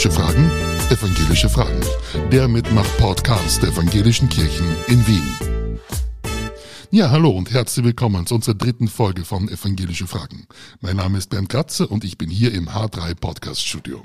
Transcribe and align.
Evangelische 0.00 0.22
Fragen? 0.22 0.50
Evangelische 0.88 1.48
Fragen. 1.50 2.30
Der 2.32 2.48
Mitmach-Podcast 2.48 3.62
der 3.62 3.68
Evangelischen 3.68 4.30
Kirchen 4.30 4.74
in 4.86 5.06
Wien. 5.06 5.78
Ja, 6.90 7.10
hallo 7.10 7.28
und 7.28 7.50
herzlich 7.50 7.84
willkommen 7.84 8.24
zu 8.24 8.36
unserer 8.36 8.54
dritten 8.54 8.88
Folge 8.88 9.26
von 9.26 9.50
Evangelische 9.50 10.06
Fragen. 10.06 10.46
Mein 10.80 10.96
Name 10.96 11.18
ist 11.18 11.28
Bernd 11.28 11.50
Kratze 11.50 11.86
und 11.86 12.02
ich 12.02 12.16
bin 12.16 12.30
hier 12.30 12.54
im 12.54 12.70
H3 12.70 13.14
Podcast 13.14 13.60
Studio. 13.60 14.02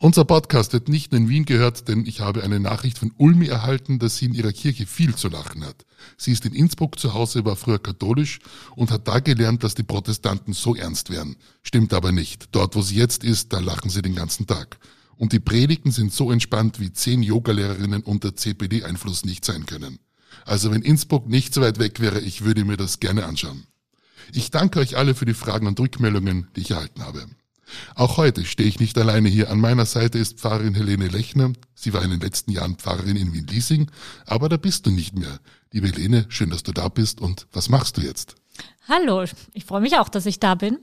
Unser 0.00 0.24
Podcast 0.24 0.72
wird 0.72 0.88
nicht 0.88 1.12
in 1.14 1.28
Wien 1.28 1.44
gehört, 1.44 1.86
denn 1.86 2.04
ich 2.04 2.20
habe 2.20 2.42
eine 2.42 2.58
Nachricht 2.58 2.98
von 2.98 3.12
Ulmi 3.16 3.46
erhalten, 3.46 4.00
dass 4.00 4.16
sie 4.16 4.26
in 4.26 4.34
ihrer 4.34 4.52
Kirche 4.52 4.86
viel 4.86 5.14
zu 5.14 5.28
lachen 5.28 5.64
hat. 5.64 5.86
Sie 6.18 6.32
ist 6.32 6.44
in 6.46 6.52
Innsbruck 6.52 6.98
zu 6.98 7.14
Hause, 7.14 7.44
war 7.44 7.54
früher 7.54 7.78
katholisch 7.78 8.40
und 8.74 8.90
hat 8.90 9.06
da 9.06 9.20
gelernt, 9.20 9.62
dass 9.62 9.76
die 9.76 9.84
Protestanten 9.84 10.52
so 10.52 10.74
ernst 10.74 11.10
wären. 11.10 11.36
Stimmt 11.62 11.94
aber 11.94 12.10
nicht. 12.10 12.48
Dort, 12.50 12.74
wo 12.74 12.82
sie 12.82 12.96
jetzt 12.96 13.22
ist, 13.22 13.52
da 13.52 13.60
lachen 13.60 13.88
sie 13.88 14.02
den 14.02 14.16
ganzen 14.16 14.48
Tag. 14.48 14.78
Und 15.16 15.32
die 15.32 15.40
Predigten 15.40 15.90
sind 15.90 16.12
so 16.12 16.30
entspannt, 16.30 16.78
wie 16.78 16.92
zehn 16.92 17.22
Yogalehrerinnen 17.22 18.02
unter 18.02 18.36
CPD-Einfluss 18.36 19.24
nicht 19.24 19.44
sein 19.44 19.66
können. 19.66 19.98
Also 20.44 20.70
wenn 20.70 20.82
Innsbruck 20.82 21.28
nicht 21.28 21.54
so 21.54 21.62
weit 21.62 21.78
weg 21.78 22.00
wäre, 22.00 22.20
ich 22.20 22.44
würde 22.44 22.64
mir 22.64 22.76
das 22.76 23.00
gerne 23.00 23.24
anschauen. 23.24 23.66
Ich 24.32 24.50
danke 24.50 24.80
euch 24.80 24.96
alle 24.96 25.14
für 25.14 25.24
die 25.24 25.34
Fragen 25.34 25.66
und 25.66 25.80
Rückmeldungen, 25.80 26.48
die 26.56 26.60
ich 26.60 26.72
erhalten 26.72 27.02
habe. 27.02 27.26
Auch 27.94 28.16
heute 28.16 28.44
stehe 28.44 28.68
ich 28.68 28.78
nicht 28.78 28.96
alleine 28.98 29.28
hier. 29.28 29.50
An 29.50 29.58
meiner 29.58 29.86
Seite 29.86 30.18
ist 30.18 30.38
Pfarrerin 30.38 30.74
Helene 30.74 31.08
Lechner. 31.08 31.52
Sie 31.74 31.92
war 31.92 32.02
in 32.02 32.10
den 32.10 32.20
letzten 32.20 32.52
Jahren 32.52 32.76
Pfarrerin 32.76 33.16
in 33.16 33.32
Wien-Liesing, 33.32 33.90
aber 34.24 34.48
da 34.48 34.56
bist 34.56 34.86
du 34.86 34.90
nicht 34.90 35.18
mehr. 35.18 35.40
Liebe 35.72 35.88
Helene, 35.88 36.26
schön, 36.28 36.50
dass 36.50 36.62
du 36.62 36.72
da 36.72 36.88
bist. 36.88 37.20
Und 37.20 37.46
was 37.52 37.68
machst 37.68 37.96
du 37.96 38.02
jetzt? 38.02 38.36
Hallo, 38.88 39.24
ich 39.52 39.64
freue 39.64 39.80
mich 39.80 39.96
auch, 39.96 40.08
dass 40.08 40.26
ich 40.26 40.38
da 40.38 40.54
bin. 40.54 40.78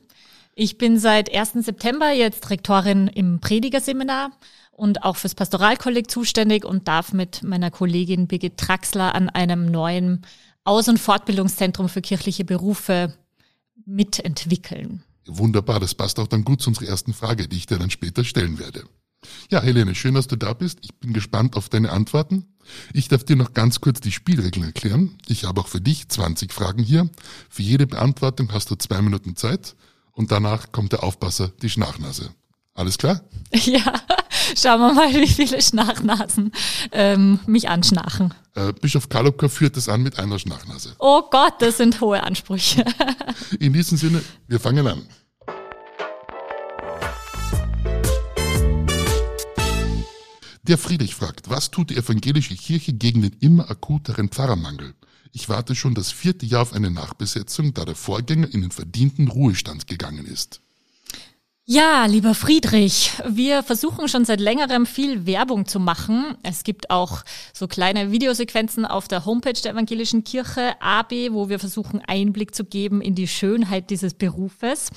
Ich 0.55 0.77
bin 0.77 0.99
seit 0.99 1.33
1. 1.33 1.65
September 1.65 2.11
jetzt 2.11 2.51
Rektorin 2.51 3.07
im 3.07 3.39
Predigerseminar 3.39 4.31
und 4.71 5.03
auch 5.03 5.17
fürs 5.17 5.33
Pastoralkolleg 5.33 6.11
zuständig 6.11 6.63
und 6.63 6.87
darf 6.87 7.11
mit 7.11 7.41
meiner 7.41 7.71
Kollegin 7.71 8.27
Birgit 8.27 8.57
Traxler 8.57 9.15
an 9.15 9.29
einem 9.29 9.65
neuen 9.65 10.21
Aus- 10.63 10.87
und 10.87 10.99
Fortbildungszentrum 10.99 11.89
für 11.89 12.01
kirchliche 12.01 12.45
Berufe 12.45 13.15
mitentwickeln. 13.85 15.03
Wunderbar, 15.25 15.79
das 15.79 15.95
passt 15.95 16.19
auch 16.19 16.27
dann 16.27 16.43
gut 16.43 16.61
zu 16.61 16.69
unserer 16.69 16.87
ersten 16.87 17.13
Frage, 17.13 17.47
die 17.47 17.57
ich 17.57 17.65
dir 17.65 17.79
dann 17.79 17.89
später 17.89 18.23
stellen 18.23 18.59
werde. 18.59 18.83
Ja, 19.49 19.61
Helene, 19.61 19.95
schön, 19.95 20.13
dass 20.13 20.27
du 20.27 20.35
da 20.35 20.53
bist. 20.53 20.79
Ich 20.83 20.93
bin 20.95 21.13
gespannt 21.13 21.55
auf 21.55 21.69
deine 21.69 21.91
Antworten. 21.91 22.45
Ich 22.93 23.07
darf 23.07 23.23
dir 23.23 23.37
noch 23.37 23.53
ganz 23.53 23.81
kurz 23.81 24.01
die 24.01 24.11
Spielregeln 24.11 24.65
erklären. 24.65 25.17
Ich 25.27 25.45
habe 25.45 25.61
auch 25.61 25.67
für 25.67 25.81
dich 25.81 26.09
20 26.09 26.53
Fragen 26.53 26.83
hier. 26.83 27.09
Für 27.49 27.63
jede 27.63 27.87
Beantwortung 27.87 28.51
hast 28.51 28.69
du 28.69 28.75
zwei 28.75 29.01
Minuten 29.01 29.35
Zeit 29.35 29.75
und 30.13 30.31
danach 30.31 30.71
kommt 30.71 30.91
der 30.91 31.03
Aufpasser, 31.03 31.51
die 31.61 31.69
Schnachnase. 31.69 32.31
Alles 32.73 32.97
klar? 32.97 33.21
Ja, 33.65 33.93
schauen 34.57 34.79
wir 34.81 34.93
mal, 34.93 35.13
wie 35.13 35.27
viele 35.27 35.61
Schnachnasen 35.61 36.51
ähm, 36.91 37.39
mich 37.45 37.69
anschnachen. 37.69 38.33
Äh, 38.55 38.73
Bischof 38.73 39.09
Kalopka 39.09 39.47
führt 39.47 39.77
es 39.77 39.87
an 39.87 40.01
mit 40.01 40.17
einer 40.17 40.39
Schnachnase. 40.39 40.95
Oh 40.97 41.21
Gott, 41.29 41.53
das 41.59 41.77
sind 41.77 42.01
hohe 42.01 42.23
Ansprüche. 42.23 42.83
In 43.59 43.73
diesem 43.73 43.97
Sinne, 43.99 44.23
wir 44.47 44.59
fangen 44.59 44.87
an. 44.87 45.03
Der 50.63 50.77
Friedrich 50.79 51.13
fragt, 51.13 51.49
was 51.49 51.69
tut 51.69 51.89
die 51.91 51.97
evangelische 51.97 52.55
Kirche 52.55 52.93
gegen 52.93 53.21
den 53.21 53.33
immer 53.39 53.69
akuteren 53.69 54.29
Pfarrermangel? 54.29 54.95
Ich 55.35 55.49
warte 55.49 55.73
schon 55.73 55.95
das 55.95 56.11
vierte 56.11 56.45
Jahr 56.45 56.61
auf 56.61 56.73
eine 56.73 56.91
Nachbesetzung, 56.91 57.73
da 57.73 57.85
der 57.85 57.95
Vorgänger 57.95 58.53
in 58.53 58.61
den 58.61 58.69
verdienten 58.69 59.27
Ruhestand 59.27 59.87
gegangen 59.87 60.27
ist. 60.27 60.61
Ja, 61.65 62.07
lieber 62.07 62.35
Friedrich, 62.35 63.13
wir 63.25 63.63
versuchen 63.63 64.09
schon 64.09 64.25
seit 64.25 64.41
längerem 64.41 64.85
viel 64.85 65.25
Werbung 65.25 65.65
zu 65.65 65.79
machen. 65.79 66.37
Es 66.43 66.65
gibt 66.65 66.89
auch 66.89 67.23
so 67.53 67.69
kleine 67.69 68.11
Videosequenzen 68.11 68.85
auf 68.85 69.07
der 69.07 69.23
Homepage 69.23 69.53
der 69.53 69.71
Evangelischen 69.71 70.25
Kirche 70.25 70.73
AB, 70.81 71.31
wo 71.31 71.47
wir 71.47 71.59
versuchen 71.59 72.01
Einblick 72.05 72.53
zu 72.53 72.65
geben 72.65 72.99
in 72.99 73.15
die 73.15 73.29
Schönheit 73.29 73.91
dieses 73.91 74.13
Berufes. 74.13 74.89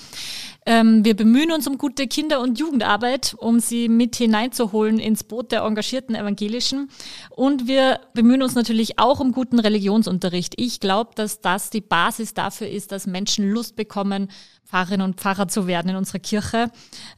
Ähm, 0.67 1.05
wir 1.05 1.15
bemühen 1.15 1.53
uns 1.53 1.69
um 1.69 1.79
gute 1.79 2.09
Kinder- 2.09 2.41
und 2.41 2.59
Jugendarbeit, 2.59 3.37
um 3.39 3.61
sie 3.61 3.89
mit 3.89 4.17
hineinzuholen 4.17 4.99
ins 4.99 5.23
Boot 5.23 5.53
der 5.53 5.63
engagierten 5.63 6.17
Evangelischen. 6.17 6.91
Und 7.31 7.69
wir 7.69 8.01
bemühen 8.13 8.43
uns 8.43 8.57
natürlich 8.57 8.99
auch 8.99 9.21
um 9.21 9.31
guten 9.31 9.61
Religionsunterricht. 9.61 10.55
Ich 10.57 10.81
glaube, 10.81 11.13
dass 11.15 11.41
das 11.41 11.71
die 11.71 11.81
Basis 11.81 12.35
dafür 12.35 12.69
ist, 12.69 12.91
dass 12.91 13.07
Menschen 13.07 13.49
Lust 13.53 13.77
bekommen, 13.77 14.33
Pfarrerinnen 14.67 15.05
und 15.05 15.21
Pfarrer 15.21 15.49
zu 15.49 15.67
werden 15.67 15.91
in 15.91 15.97
unserer 15.97 16.19
Kirche 16.19 16.71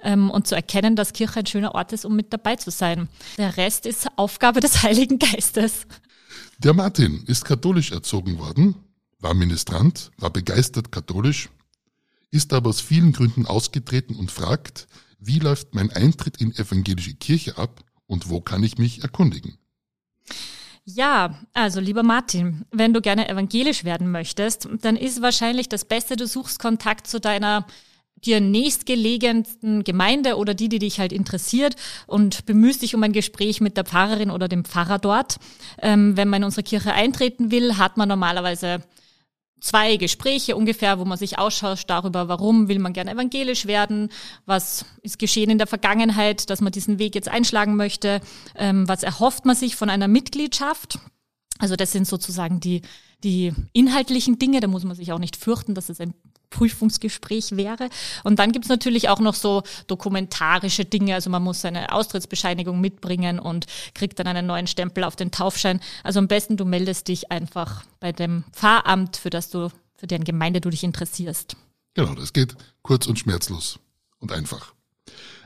ähm, 0.03 0.31
und 0.31 0.47
zu 0.47 0.55
erkennen, 0.55 0.97
dass 0.97 1.13
Kirche 1.13 1.41
ein 1.41 1.47
schöner 1.47 1.75
Ort 1.75 1.93
ist, 1.93 2.05
um 2.05 2.15
mit 2.15 2.33
dabei 2.33 2.57
zu 2.57 2.71
sein. 2.71 3.09
Der 3.39 3.57
Rest 3.57 3.87
ist 3.87 4.07
Aufgabe 4.17 4.61
des 4.61 4.83
Heiligen 4.83 5.19
Geistes. 5.19 5.87
Der 6.59 6.75
Martin 6.75 7.25
ist 7.27 7.45
katholisch 7.45 7.93
erzogen 7.93 8.39
worden, 8.39 8.75
war 9.21 9.35
Ministrant, 9.35 10.11
war 10.19 10.31
begeistert 10.31 10.93
katholisch, 10.93 11.49
ist 12.31 12.53
aber 12.53 12.71
aus 12.71 12.81
vielen 12.81 13.13
Gründen 13.13 13.47
ausgetreten 13.47 14.15
und 14.15 14.31
fragt, 14.31 14.87
wie 15.19 15.39
läuft 15.39 15.75
mein 15.75 15.91
Eintritt 15.91 16.37
in 16.41 16.55
evangelische 16.55 17.15
Kirche 17.15 17.57
ab 17.59 17.85
und 18.07 18.29
wo 18.29 18.41
kann 18.41 18.63
ich 18.63 18.79
mich 18.79 19.03
erkundigen? 19.03 19.59
Ja, 20.91 21.34
also 21.53 21.81
lieber 21.81 22.03
Martin, 22.03 22.65
wenn 22.71 22.94
du 22.94 23.03
gerne 23.03 23.28
evangelisch 23.28 23.84
werden 23.84 24.10
möchtest, 24.10 24.66
dann 24.81 24.97
ist 24.97 25.21
wahrscheinlich 25.21 25.69
das 25.69 25.84
Beste, 25.84 26.16
du 26.16 26.26
suchst 26.26 26.60
Kontakt 26.60 27.06
zu 27.06 27.21
deiner 27.21 27.66
dir 28.25 28.41
nächstgelegensten 28.41 29.84
Gemeinde 29.84 30.38
oder 30.38 30.54
die, 30.54 30.71
die 30.71 30.78
dich 30.78 30.99
halt 30.99 31.12
interessiert 31.12 31.76
und 32.06 32.47
bemühst 32.47 32.81
dich 32.81 32.94
um 32.94 33.03
ein 33.03 33.12
Gespräch 33.12 33.60
mit 33.60 33.76
der 33.76 33.84
Pfarrerin 33.84 34.31
oder 34.31 34.49
dem 34.49 34.65
Pfarrer 34.65 34.99
dort. 34.99 35.37
Ähm, 35.82 36.16
wenn 36.16 36.28
man 36.28 36.41
in 36.41 36.47
unsere 36.47 36.62
Kirche 36.62 36.94
eintreten 36.94 37.50
will, 37.50 37.76
hat 37.76 37.99
man 37.99 38.09
normalerweise 38.09 38.82
zwei 39.61 39.97
Gespräche 39.97 40.57
ungefähr, 40.57 40.99
wo 40.99 41.05
man 41.05 41.19
sich 41.19 41.39
ausschaut 41.39 41.85
darüber, 41.87 42.29
warum 42.29 42.69
will 42.69 42.79
man 42.79 42.93
gerne 42.93 43.13
evangelisch 43.13 43.67
werden, 43.67 44.11
was 44.47 44.85
ist 45.03 45.19
geschehen 45.19 45.51
in 45.51 45.59
der 45.59 45.67
Vergangenheit, 45.67 46.51
dass 46.51 46.61
man 46.61 46.73
diesen 46.73 46.99
Weg 46.99 47.15
jetzt 47.15 47.29
einschlagen 47.29 47.77
möchte, 47.77 48.21
ähm, 48.55 48.89
was 48.89 49.03
erhofft 49.03 49.45
man 49.45 49.57
sich 49.57 49.77
von 49.77 49.91
einer 49.91 50.09
Mitgliedschaft. 50.09 50.99
Also 51.59 51.77
das 51.77 51.93
sind 51.93 52.07
sozusagen 52.07 52.61
die, 52.61 52.83
die 53.25 53.53
inhaltlichen 53.73 54.39
Dinge, 54.39 54.61
da 54.61 54.69
muss 54.69 54.85
man 54.85 54.97
sich 54.97 55.13
auch 55.13 55.19
nicht 55.19 55.37
fürchten, 55.37 55.75
dass 55.75 55.89
es 55.89 56.01
ein 56.01 56.15
Prüfungsgespräch 56.51 57.57
wäre. 57.57 57.89
Und 58.25 58.39
dann 58.39 58.53
gibt's 58.53 58.69
natürlich 58.69 59.09
auch 59.09 59.21
noch 59.21 59.35
so 59.35 59.63
dokumentarische 59.87 60.85
Dinge. 60.85 61.15
Also 61.15 61.31
man 61.31 61.43
muss 61.43 61.61
seine 61.61 61.93
Austrittsbescheinigung 61.93 62.81
mitbringen 62.81 63.39
und 63.39 63.67
kriegt 63.95 64.19
dann 64.19 64.27
einen 64.27 64.47
neuen 64.47 64.67
Stempel 64.67 65.05
auf 65.05 65.17
den 65.17 65.31
Taufschein. 65.31 65.81
Also 66.03 66.19
am 66.19 66.29
besten 66.29 66.57
du 66.57 66.65
meldest 66.65 67.09
dich 67.09 67.31
einfach 67.31 67.85
bei 68.01 68.13
dem 68.13 68.45
Pfarramt, 68.53 69.17
für 69.17 69.31
das 69.31 69.51
du, 69.51 69.71
für 69.97 70.07
deren 70.07 70.25
Gemeinde 70.25 70.61
du 70.61 70.71
dich 70.71 70.85
interessierst. 70.85 71.57
Genau, 71.95 72.15
das 72.15 72.33
geht 72.33 72.55
kurz 72.83 73.07
und 73.07 73.19
schmerzlos 73.19 73.79
und 74.19 74.33
einfach. 74.33 74.75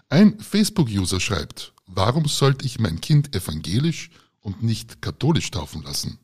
Ein 0.09 0.39
Facebook-User 0.41 1.21
schreibt, 1.21 1.73
warum 1.87 2.27
sollte 2.27 2.67
ich 2.67 2.79
mein 2.79 3.01
Kind 3.01 3.35
evangelisch 3.35 4.11
und 4.41 4.63
nicht 4.63 5.01
katholisch 5.01 5.51
taufen 5.51 5.83
lassen? 5.83 6.19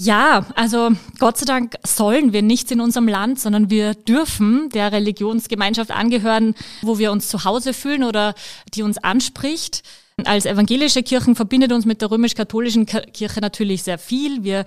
Ja, 0.00 0.46
also 0.54 0.92
Gott 1.18 1.38
sei 1.38 1.44
Dank 1.44 1.74
sollen 1.84 2.32
wir 2.32 2.42
nichts 2.42 2.70
in 2.70 2.80
unserem 2.80 3.08
Land, 3.08 3.40
sondern 3.40 3.68
wir 3.68 3.94
dürfen 3.94 4.68
der 4.68 4.92
Religionsgemeinschaft 4.92 5.90
angehören, 5.90 6.54
wo 6.82 7.00
wir 7.00 7.10
uns 7.10 7.26
zu 7.26 7.42
Hause 7.42 7.72
fühlen 7.72 8.04
oder 8.04 8.36
die 8.74 8.84
uns 8.84 8.98
anspricht. 8.98 9.82
Als 10.24 10.46
evangelische 10.46 11.02
Kirchen 11.02 11.34
verbindet 11.34 11.72
uns 11.72 11.84
mit 11.84 12.00
der 12.00 12.12
römisch-katholischen 12.12 12.86
Kirche 12.86 13.40
natürlich 13.40 13.82
sehr 13.82 13.98
viel. 13.98 14.44
Wir 14.44 14.66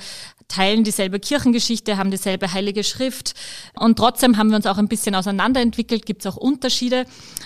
teilen 0.50 0.84
dieselbe 0.84 1.18
Kirchengeschichte, 1.18 1.96
haben 1.96 2.12
dieselbe 2.12 2.52
heilige 2.52 2.84
Schrift 2.84 3.34
und 3.80 3.98
trotzdem 3.98 4.36
haben 4.36 4.50
wir 4.50 4.58
uns 4.58 4.66
auch 4.66 4.78
ein 4.78 4.90
bisschen 4.90 5.16
auseinanderentwickelt, 5.16 6.06
gibt 6.06 6.26
es 6.26 6.28
auch 6.30 6.36
Unterschiede. 6.36 7.06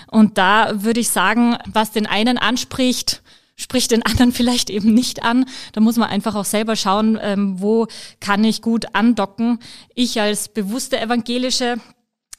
Und 0.09 0.39
da 0.39 0.83
würde 0.83 1.01
ich 1.01 1.09
sagen, 1.09 1.55
was 1.71 1.91
den 1.91 2.07
einen 2.07 2.39
anspricht, 2.39 3.21
spricht 3.55 3.91
den 3.91 4.03
anderen 4.03 4.31
vielleicht 4.31 4.69
eben 4.69 4.93
nicht 4.93 5.23
an. 5.23 5.45
Da 5.73 5.81
muss 5.81 5.97
man 5.97 6.09
einfach 6.09 6.35
auch 6.35 6.45
selber 6.45 6.75
schauen, 6.75 7.17
ähm, 7.21 7.61
wo 7.61 7.87
kann 8.19 8.43
ich 8.43 8.61
gut 8.61 8.93
andocken. 8.93 9.59
Ich 9.93 10.19
als 10.19 10.49
bewusste 10.49 10.99
Evangelische 10.99 11.77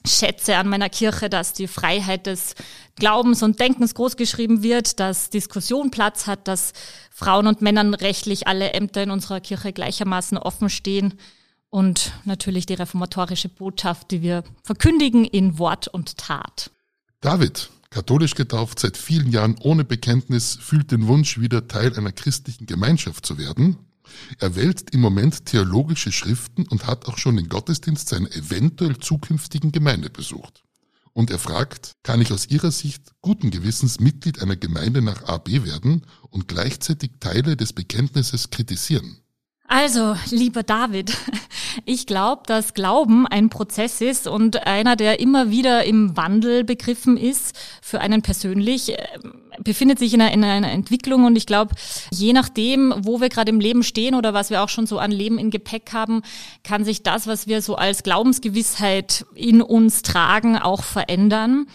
schätze 0.07 0.57
an 0.57 0.69
meiner 0.69 0.89
Kirche, 0.89 1.29
dass 1.29 1.53
die 1.53 1.67
Freiheit 1.67 2.27
des 2.27 2.55
Glaubens 2.97 3.43
und 3.43 3.61
Denkens 3.61 3.95
großgeschrieben 3.95 4.63
wird, 4.63 5.01
dass 5.01 5.31
Diskussion 5.31 5.91
Platz 5.91 6.27
hat, 6.27 6.49
dass 6.49 6.73
Frauen 7.11 7.47
und 7.47 7.61
Männern 7.63 7.95
rechtlich 7.95 8.47
alle 8.47 8.73
Ämter 8.73 9.03
in 9.03 9.11
unserer 9.11 9.41
Kirche 9.41 9.73
gleichermaßen 9.73 10.39
offen 10.39 10.71
stehen 10.71 11.15
und 11.71 12.13
natürlich 12.25 12.67
die 12.67 12.75
reformatorische 12.75 13.49
Botschaft, 13.49 14.11
die 14.11 14.23
wir 14.23 14.45
verkündigen 14.63 15.25
in 15.25 15.59
Wort 15.59 15.89
und 15.89 16.17
Tat. 16.17 16.71
David, 17.21 17.71
Katholisch 17.91 18.35
getauft, 18.35 18.79
seit 18.79 18.97
vielen 18.97 19.31
Jahren 19.31 19.57
ohne 19.61 19.85
Bekenntnis, 19.85 20.59
fühlt 20.61 20.91
den 20.91 21.07
Wunsch, 21.07 21.39
wieder 21.39 21.69
Teil 21.69 21.97
einer 21.97 22.13
christlichen 22.13 22.67
Gemeinschaft 22.67 23.25
zu 23.25 23.39
werden. 23.39 23.77
Er 24.39 24.55
wälzt 24.57 24.91
im 24.91 25.01
Moment 25.01 25.47
theologische 25.47 26.13
Schriften 26.13 26.67
und 26.69 26.87
hat 26.87 27.07
auch 27.07 27.19
schon 27.19 27.37
den 27.37 27.49
Gottesdienst 27.49 28.09
seiner 28.09 28.31
eventuell 28.35 28.99
zukünftigen 28.99 29.73
Gemeinde 29.73 30.11
besucht. 30.11 30.63
Und 31.13 31.31
er 31.31 31.39
fragt, 31.39 31.93
kann 32.03 32.21
ich 32.21 32.31
aus 32.31 32.49
Ihrer 32.49 32.71
Sicht 32.71 33.13
guten 33.23 33.51
Gewissens 33.51 34.01
Mitglied 34.01 34.43
einer 34.43 34.57
Gemeinde 34.57 35.01
nach 35.01 35.25
AB 35.25 35.65
werden 35.65 36.05
und 36.29 36.47
gleichzeitig 36.47 37.13
Teile 37.21 37.57
des 37.57 37.73
Bekenntnisses 37.73 38.51
kritisieren? 38.51 39.17
Also, 39.69 40.17
lieber 40.31 40.63
David, 40.63 41.17
ich 41.85 42.07
glaube, 42.07 42.43
dass 42.47 42.75
Glauben 42.75 43.27
ein 43.27 43.51
Prozess 43.51 44.01
ist 44.01 44.29
und 44.29 44.67
einer, 44.67 44.95
der 44.95 45.19
immer 45.19 45.51
wieder 45.51 45.85
im 45.85 46.17
Wandel 46.17 46.63
begriffen 46.63 47.17
ist, 47.17 47.57
für 47.83 48.01
einen 48.01 48.23
persönlich, 48.23 48.93
äh, 48.93 48.99
befindet 49.59 49.99
sich 49.99 50.15
in 50.15 50.21
einer, 50.21 50.33
in 50.33 50.45
einer 50.45 50.71
Entwicklung. 50.71 51.25
Und 51.25 51.37
ich 51.37 51.47
glaube, 51.47 51.75
je 52.13 52.33
nachdem, 52.33 52.95
wo 52.99 53.21
wir 53.21 53.29
gerade 53.29 53.51
im 53.51 53.59
Leben 53.59 53.83
stehen 53.83 54.15
oder 54.15 54.35
was 54.35 54.51
wir 54.51 54.63
auch 54.63 54.69
schon 54.69 54.87
so 54.87 54.99
an 54.99 55.11
Leben 55.11 55.39
in 55.39 55.51
Gepäck 55.51 55.93
haben, 55.93 56.23
kann 56.63 56.85
sich 56.85 57.03
das, 57.03 57.27
was 57.27 57.49
wir 57.49 57.61
so 57.61 57.75
als 57.75 58.03
Glaubensgewissheit 58.03 59.27
in 59.35 59.63
uns 59.63 60.03
tragen, 60.03 60.59
auch 60.59 60.85
verändern 60.85 61.67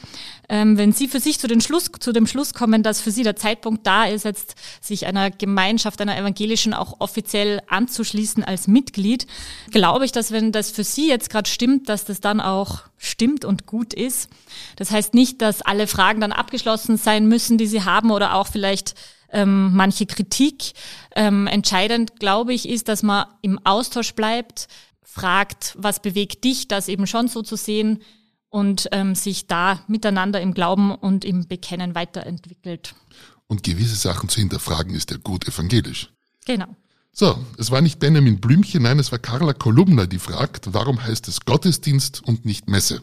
ähm, 0.52 0.78
wenn 0.78 0.92
Sie 0.92 1.08
für 1.08 1.22
sich 1.22 1.40
zu, 1.40 1.48
den 1.48 1.62
Schluss, 1.62 1.90
zu 1.98 2.12
dem 2.12 2.28
Schluss 2.28 2.54
kommen, 2.54 2.84
dass 2.84 3.00
für 3.00 3.10
Sie 3.10 3.24
der 3.24 3.38
Zeitpunkt 3.38 3.88
da 3.88 4.04
ist, 4.04 4.26
jetzt 4.26 4.56
sich 4.82 5.06
einer 5.06 5.32
Gemeinschaft, 5.32 6.02
einer 6.02 6.18
evangelischen 6.18 6.74
auch 6.74 7.00
offiziell 7.00 7.62
anzuschließen 7.70 8.44
als 8.44 8.68
Mitglied, 8.68 9.28
glaube 9.72 10.04
ich, 10.04 10.12
dass 10.12 10.32
wenn 10.32 10.52
das 10.52 10.70
für 10.70 10.84
Sie 10.84 11.08
jetzt 11.08 11.30
gerade 11.30 11.50
stimmt, 11.50 11.88
dass 11.88 12.04
das 12.04 12.20
dann 12.20 12.42
auch 12.42 12.82
stimmt 12.98 13.46
und 13.46 13.66
gut 13.66 13.94
ist. 13.94 14.30
Das 14.76 14.92
heißt 14.92 15.14
nicht, 15.14 15.42
dass 15.42 15.62
alle 15.62 15.88
Fragen 15.88 16.20
dann 16.20 16.34
abgeschlossen 16.34 16.98
sein 16.98 17.30
müssen, 17.30 17.58
die 17.58 17.68
Sie 17.68 17.86
haben 17.86 18.12
oder 18.12 18.36
auch 18.36 18.48
vielleicht 18.48 18.96
ähm, 19.32 19.72
manche 19.74 20.06
Kritik. 20.06 20.74
Ähm, 21.16 21.48
entscheidend, 21.48 22.20
glaube 22.20 22.54
ich, 22.54 22.68
ist, 22.68 22.90
dass 22.90 23.04
man 23.04 23.26
im 23.42 23.58
Austausch 23.64 24.16
bleibt, 24.16 24.68
fragt, 25.02 25.76
was 25.78 26.02
bewegt 26.02 26.44
dich, 26.44 26.68
das 26.68 26.90
eben 26.90 27.08
schon 27.08 27.30
so 27.30 27.42
zu 27.42 27.56
sehen, 27.56 28.02
und 28.52 28.90
ähm, 28.92 29.16
sich 29.16 29.48
da 29.48 29.80
miteinander 29.88 30.40
im 30.40 30.54
Glauben 30.54 30.94
und 30.94 31.26
im 31.26 31.48
Bekennen 31.48 31.96
weiterentwickelt. 31.96 32.94
Und 33.48 33.64
gewisse 33.64 33.96
Sachen 33.96 34.30
zu 34.30 34.40
hinterfragen 34.40 34.94
ist 34.94 35.10
ja 35.10 35.18
gut 35.18 35.48
evangelisch. 35.48 36.14
Genau. 36.46 36.68
So, 37.14 37.38
es 37.58 37.72
war 37.72 37.82
nicht 37.82 38.00
Benjamin 38.00 38.40
Blümchen, 38.40 38.84
nein, 38.84 39.00
es 39.00 39.12
war 39.12 39.20
Carla 39.20 39.54
Kolumna, 39.54 40.06
die 40.06 40.20
fragt, 40.20 40.74
warum 40.74 41.04
heißt 41.04 41.28
es 41.28 41.42
Gottesdienst 41.42 42.24
und 42.26 42.46
nicht 42.46 42.70
Messe? 42.70 43.02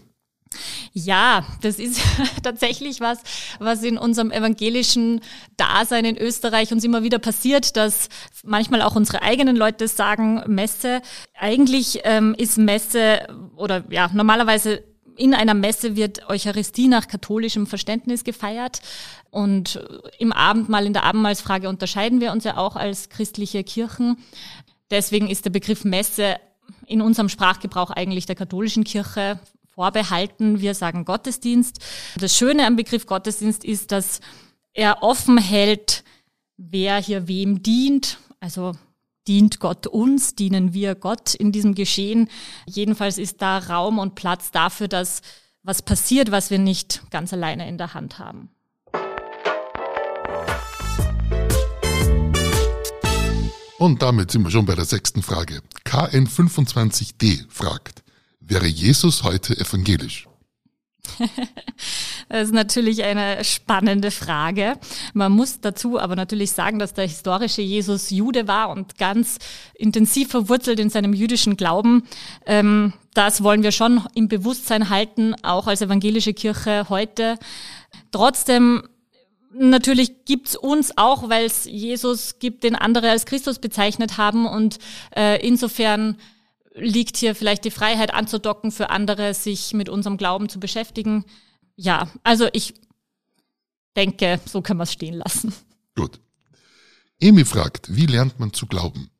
Ja, 0.93 1.47
das 1.61 1.79
ist 1.79 2.00
tatsächlich 2.43 3.00
was, 3.00 3.19
was 3.59 3.83
in 3.83 3.99
unserem 3.99 4.31
evangelischen 4.31 5.21
Dasein 5.56 6.05
in 6.05 6.17
Österreich 6.17 6.73
uns 6.73 6.85
immer 6.85 7.03
wieder 7.03 7.19
passiert, 7.19 7.77
dass 7.77 8.09
manchmal 8.45 8.83
auch 8.83 8.97
unsere 8.97 9.23
eigenen 9.23 9.56
Leute 9.56 9.89
sagen 9.89 10.43
Messe. 10.47 11.03
Eigentlich 11.39 12.00
ähm, 12.05 12.35
ist 12.39 12.59
Messe 12.59 13.27
oder 13.56 13.85
ja, 13.91 14.11
normalerweise 14.12 14.83
in 15.19 15.35
einer 15.35 15.55
Messe 15.55 15.97
wird 15.97 16.29
Eucharistie 16.29 16.88
nach 16.88 17.09
katholischem 17.09 17.67
Verständnis 17.67 18.25
gefeiert. 18.25 18.81
Und 19.31 19.81
im 20.19 20.32
Abendmahl, 20.32 20.87
in 20.87 20.93
der 20.93 21.05
Abendmahlsfrage 21.05 21.69
unterscheiden 21.69 22.20
wir 22.20 22.32
uns 22.32 22.44
ja 22.44 22.56
auch 22.56 22.76
als 22.76 23.09
christliche 23.09 23.65
Kirchen. 23.65 24.17
Deswegen 24.91 25.29
ist 25.29 25.44
der 25.44 25.50
Begriff 25.50 25.85
Messe 25.85 26.37
in 26.87 27.03
unserem 27.03 27.29
Sprachgebrauch 27.29 27.91
eigentlich 27.91 28.26
der 28.26 28.37
katholischen 28.37 28.85
Kirche 28.85 29.38
vorbehalten. 29.75 30.61
Wir 30.61 30.75
sagen 30.75 31.05
Gottesdienst. 31.05 31.79
Das 32.19 32.37
Schöne 32.37 32.67
am 32.67 32.76
Begriff 32.76 33.06
Gottesdienst 33.06 33.64
ist, 33.64 33.93
dass 33.93 34.21
er 34.73 35.03
offen 35.03 35.38
hält, 35.38 36.05
wer 36.56 36.97
hier 36.99 37.29
wem 37.29 37.62
dient. 37.62 38.19
Also 38.41 38.73
dient 39.28 39.60
Gott 39.60 39.86
uns, 39.86 40.34
dienen 40.34 40.72
wir 40.72 40.94
Gott 40.94 41.34
in 41.34 41.52
diesem 41.52 41.75
Geschehen. 41.75 42.28
Jedenfalls 42.66 43.19
ist 43.19 43.42
da 43.42 43.58
Raum 43.58 43.98
und 43.98 44.14
Platz 44.14 44.50
dafür, 44.50 44.88
dass 44.88 45.20
was 45.62 45.82
passiert, 45.82 46.30
was 46.30 46.50
wir 46.50 46.58
nicht 46.58 47.02
ganz 47.10 47.32
alleine 47.32 47.69
in 47.69 47.76
der 47.76 47.92
Hand 47.94 48.19
haben. 48.19 48.48
Und 53.78 54.02
damit 54.02 54.32
sind 54.32 54.42
wir 54.42 54.50
schon 54.50 54.66
bei 54.66 54.75
der 54.75 54.86
sechsten 54.86 55.22
Frage. 55.22 55.60
KN25D 55.84 57.44
fragt, 57.48 58.02
wäre 58.40 58.66
Jesus 58.66 59.22
heute 59.22 59.56
evangelisch? 59.56 60.26
das 62.28 62.48
ist 62.48 62.54
natürlich 62.54 63.02
eine 63.04 63.42
spannende 63.44 64.10
Frage. 64.10 64.78
Man 65.14 65.32
muss 65.32 65.60
dazu 65.60 65.98
aber 65.98 66.16
natürlich 66.16 66.52
sagen, 66.52 66.78
dass 66.78 66.94
der 66.94 67.06
historische 67.06 67.62
Jesus 67.62 68.10
Jude 68.10 68.46
war 68.46 68.70
und 68.70 68.98
ganz 68.98 69.38
intensiv 69.75 70.30
verwurzelt 70.30 70.78
in 70.80 70.90
seinem 70.90 71.14
jüdischen 71.14 71.56
Glauben. 71.56 72.02
Ähm, 72.46 72.92
das 73.14 73.42
wollen 73.42 73.62
wir 73.62 73.72
schon 73.72 74.02
im 74.14 74.28
Bewusstsein 74.28 74.90
halten, 74.90 75.34
auch 75.42 75.66
als 75.66 75.80
evangelische 75.80 76.34
Kirche 76.34 76.86
heute. 76.88 77.38
Trotzdem 78.10 78.82
Natürlich 79.50 80.26
gibt's 80.26 80.56
uns 80.56 80.98
auch, 80.98 81.30
weil 81.30 81.46
es 81.46 81.64
Jesus 81.64 82.38
gibt, 82.38 82.64
den 82.64 82.76
andere 82.76 83.10
als 83.10 83.25
Christus 83.25 83.58
bezeichnet 83.58 84.19
haben. 84.19 84.46
Und 84.46 84.78
äh, 85.16 85.44
insofern 85.44 86.19
liegt 86.75 87.16
hier 87.16 87.34
vielleicht 87.34 87.64
die 87.64 87.70
Freiheit 87.70 88.12
anzudocken 88.12 88.70
für 88.70 88.90
andere, 88.90 89.32
sich 89.32 89.72
mit 89.72 89.88
unserem 89.88 90.19
Glauben 90.19 90.50
zu 90.50 90.60
beschäftigen. 90.60 91.25
Ja, 91.80 92.08
also 92.25 92.48
ich 92.52 92.75
denke, 93.94 94.40
so 94.44 94.62
können 94.62 94.80
wir 94.80 94.82
es 94.82 94.92
stehen 94.92 95.14
lassen. 95.14 95.54
Gut. 95.94 96.20
Emi 97.20 97.44
fragt, 97.44 97.94
wie 97.94 98.06
lernt 98.06 98.40
man 98.40 98.52
zu 98.52 98.66
glauben? 98.66 99.10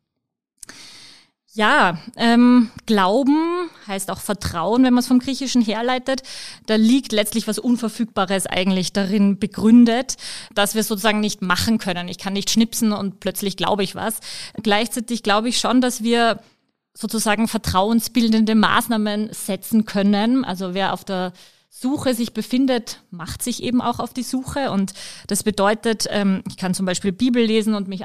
Ja, 1.55 1.99
ähm, 2.17 2.71
Glauben 2.87 3.71
heißt 3.87 4.11
auch 4.11 4.21
Vertrauen, 4.21 4.83
wenn 4.83 4.93
man 4.93 5.03
es 5.03 5.07
vom 5.07 5.21
Griechischen 5.21 5.63
herleitet. 5.63 6.23
Da 6.67 6.75
liegt 6.75 7.13
letztlich 7.13 7.47
was 7.47 7.61
Unverfügbares 7.61 8.47
eigentlich 8.47 8.93
darin 8.93 9.39
begründet, 9.39 10.17
dass 10.53 10.75
wir 10.75 10.83
sozusagen 10.83 11.21
nicht 11.21 11.43
machen 11.43 11.79
können. 11.79 12.09
Ich 12.09 12.19
kann 12.19 12.33
nicht 12.33 12.51
schnipsen 12.51 12.93
und 12.93 13.21
plötzlich 13.21 13.57
glaube 13.57 13.85
ich 13.85 13.95
was. 13.95 14.19
Gleichzeitig 14.63 15.23
glaube 15.23 15.49
ich 15.49 15.59
schon, 15.61 15.81
dass 15.81 16.03
wir 16.03 16.41
sozusagen 16.93 17.47
vertrauensbildende 17.47 18.57
Maßnahmen 18.57 19.33
setzen 19.33 19.85
können. 19.85 20.45
Also 20.45 20.75
wer 20.75 20.93
auf 20.93 21.05
der 21.05 21.33
Suche 21.71 22.15
sich 22.15 22.33
befindet, 22.33 23.03
macht 23.11 23.43
sich 23.43 23.63
eben 23.63 23.81
auch 23.83 24.01
auf 24.01 24.15
die 24.15 24.23
Suche. 24.23 24.71
Und 24.71 24.95
das 25.27 25.43
bedeutet, 25.43 26.07
ähm, 26.11 26.43
ich 26.49 26.57
kann 26.57 26.75
zum 26.75 26.87
Beispiel 26.87 27.13
Bibel 27.13 27.45
lesen 27.45 27.75
und 27.75 27.89
mich 27.89 28.05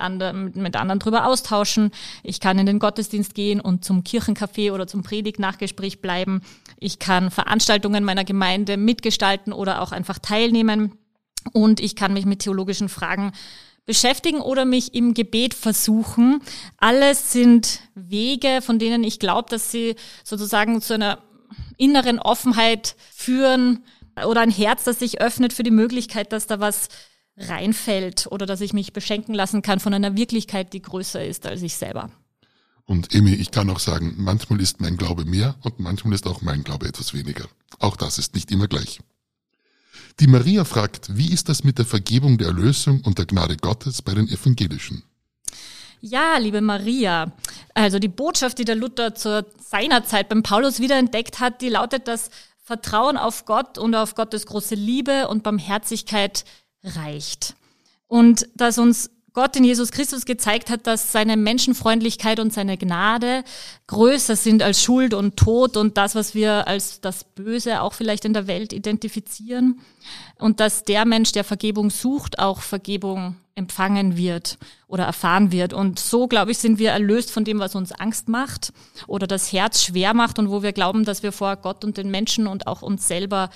mit 0.54 0.76
anderen 0.76 1.00
drüber 1.00 1.26
austauschen. 1.26 1.92
Ich 2.24 2.40
kann 2.40 2.60
in 2.60 2.66
den 2.66 2.80
Gottesdienst 2.80 3.34
gehen 3.34 3.62
und 3.62 3.86
zum 3.86 4.04
Kirchencafé 4.04 4.74
oder 4.74 4.86
zum 4.86 5.02
Predigt-Nachgespräch 5.02 6.02
bleiben. 6.02 6.42
Ich 6.78 7.00
kann 7.00 7.32
Veranstaltungen 7.32 8.04
meiner 8.04 8.26
Gemeinde 8.26 8.78
mitgestalten 8.78 9.54
oder 9.54 9.82
auch 9.82 9.94
einfach 9.94 10.20
teilnehmen. 10.20 10.98
Und 11.54 11.80
ich 11.80 11.96
kann 11.96 12.14
mich 12.14 12.26
mit 12.26 12.40
theologischen 12.40 12.90
Fragen 12.90 13.32
beschäftigen 13.86 14.40
oder 14.40 14.66
mich 14.66 14.94
im 14.94 15.14
Gebet 15.14 15.54
versuchen. 15.54 16.42
Alles 16.78 17.32
sind 17.32 17.80
Wege, 17.96 18.60
von 18.62 18.78
denen 18.78 19.04
ich 19.04 19.20
glaube, 19.20 19.50
dass 19.50 19.72
sie 19.72 19.96
sozusagen 20.24 20.82
zu 20.82 20.94
einer 20.94 21.20
inneren 21.78 22.20
Offenheit 22.20 22.96
führen 23.14 23.84
oder 24.28 24.42
ein 24.42 24.52
Herz, 24.52 24.84
das 24.84 25.00
sich 25.00 25.22
öffnet 25.22 25.54
für 25.54 25.64
die 25.64 25.72
Möglichkeit, 25.72 26.32
dass 26.32 26.48
da 26.48 26.60
was 26.60 26.90
reinfällt 27.38 28.28
oder 28.30 28.46
dass 28.46 28.62
ich 28.62 28.74
mich 28.74 28.94
beschenken 28.94 29.34
lassen 29.34 29.62
kann 29.62 29.80
von 29.80 29.94
einer 29.94 30.16
Wirklichkeit, 30.16 30.74
die 30.74 30.82
größer 30.82 31.26
ist 31.26 31.46
als 31.46 31.62
ich 31.62 31.76
selber. 31.76 32.12
Und 32.86 33.16
Emi, 33.16 33.34
ich 33.34 33.52
kann 33.52 33.70
auch 33.70 33.80
sagen, 33.80 34.16
manchmal 34.18 34.62
ist 34.62 34.82
mein 34.82 34.98
Glaube 34.98 35.26
mehr 35.26 35.56
und 35.62 35.80
manchmal 35.80 36.14
ist 36.14 36.28
auch 36.28 36.42
mein 36.42 36.64
Glaube 36.64 36.88
etwas 36.88 37.14
weniger. 37.14 37.46
Auch 37.80 37.96
das 37.96 38.20
ist 38.20 38.36
nicht 38.36 38.52
immer 38.52 38.68
gleich. 38.68 39.00
Die 40.20 40.28
Maria 40.28 40.64
fragt, 40.64 41.18
wie 41.18 41.32
ist 41.32 41.50
das 41.50 41.64
mit 41.64 41.78
der 41.78 41.86
Vergebung 41.86 42.38
der 42.38 42.48
Erlösung 42.48 43.02
und 43.02 43.18
der 43.18 43.26
Gnade 43.26 43.58
Gottes 43.58 44.02
bei 44.02 44.14
den 44.14 44.28
Evangelischen? 44.28 45.04
Ja, 46.06 46.38
liebe 46.38 46.60
Maria, 46.60 47.32
also 47.74 47.98
die 47.98 48.10
Botschaft, 48.10 48.58
die 48.58 48.66
der 48.66 48.76
Luther 48.76 49.16
zu 49.16 49.46
seiner 49.58 50.04
Zeit 50.04 50.28
beim 50.28 50.44
Paulus 50.44 50.82
wiederentdeckt 50.82 51.40
hat, 51.40 51.62
die 51.62 51.70
lautet, 51.70 52.10
dass 52.10 52.30
Vertrauen 52.62 53.16
auf 53.16 53.46
Gott 53.46 53.78
und 53.78 53.96
auf 53.96 54.14
Gottes 54.14 54.46
große 54.46 54.76
Liebe 54.76 55.30
und 55.30 55.44
Barmherzigkeit 55.44 56.44
reicht. 56.84 57.56
Und 58.08 58.50
dass 58.54 58.80
uns 58.80 59.12
Gott 59.34 59.56
in 59.56 59.64
Jesus 59.64 59.92
Christus 59.92 60.26
gezeigt 60.26 60.70
hat, 60.70 60.86
dass 60.86 61.12
seine 61.12 61.38
Menschenfreundlichkeit 61.38 62.40
und 62.40 62.54
seine 62.54 62.78
Gnade 62.78 63.44
größer 63.88 64.36
sind 64.36 64.62
als 64.62 64.82
Schuld 64.82 65.16
und 65.16 65.38
Tod 65.38 65.76
und 65.76 65.98
das, 65.98 66.14
was 66.14 66.36
wir 66.36 66.68
als 66.68 67.02
das 67.02 67.24
Böse 67.24 67.82
auch 67.82 67.94
vielleicht 67.94 68.26
in 68.26 68.34
der 68.34 68.46
Welt 68.46 68.74
identifizieren. 68.74 69.80
Und 70.38 70.60
dass 70.60 70.84
der 70.84 71.06
Mensch, 71.06 71.32
der 71.32 71.44
Vergebung 71.44 71.90
sucht, 71.90 72.38
auch 72.38 72.62
Vergebung 72.62 73.36
empfangen 73.56 74.18
wird 74.18 74.58
oder 74.88 75.06
erfahren 75.06 75.52
wird. 75.52 75.74
Und 75.74 75.98
so, 75.98 76.28
glaube 76.28 76.52
ich, 76.52 76.60
sind 76.60 76.78
wir 76.78 76.92
erlöst 76.92 77.32
von 77.32 77.44
dem, 77.44 77.60
was 77.60 77.74
uns 77.74 77.92
Angst 77.92 78.30
macht 78.30 78.72
oder 79.08 79.26
das 79.26 79.52
Herz 79.52 79.84
schwer 79.84 80.14
macht 80.14 80.38
und 80.38 80.52
wo 80.52 80.62
wir 80.62 80.74
glauben, 80.74 81.06
dass 81.06 81.24
wir 81.24 81.32
vor 81.32 81.56
Gott 81.58 81.84
und 81.84 81.98
den 81.98 82.12
Menschen 82.12 82.46
und 82.46 82.68
auch 82.68 82.84
uns 82.84 83.08
selber 83.08 83.50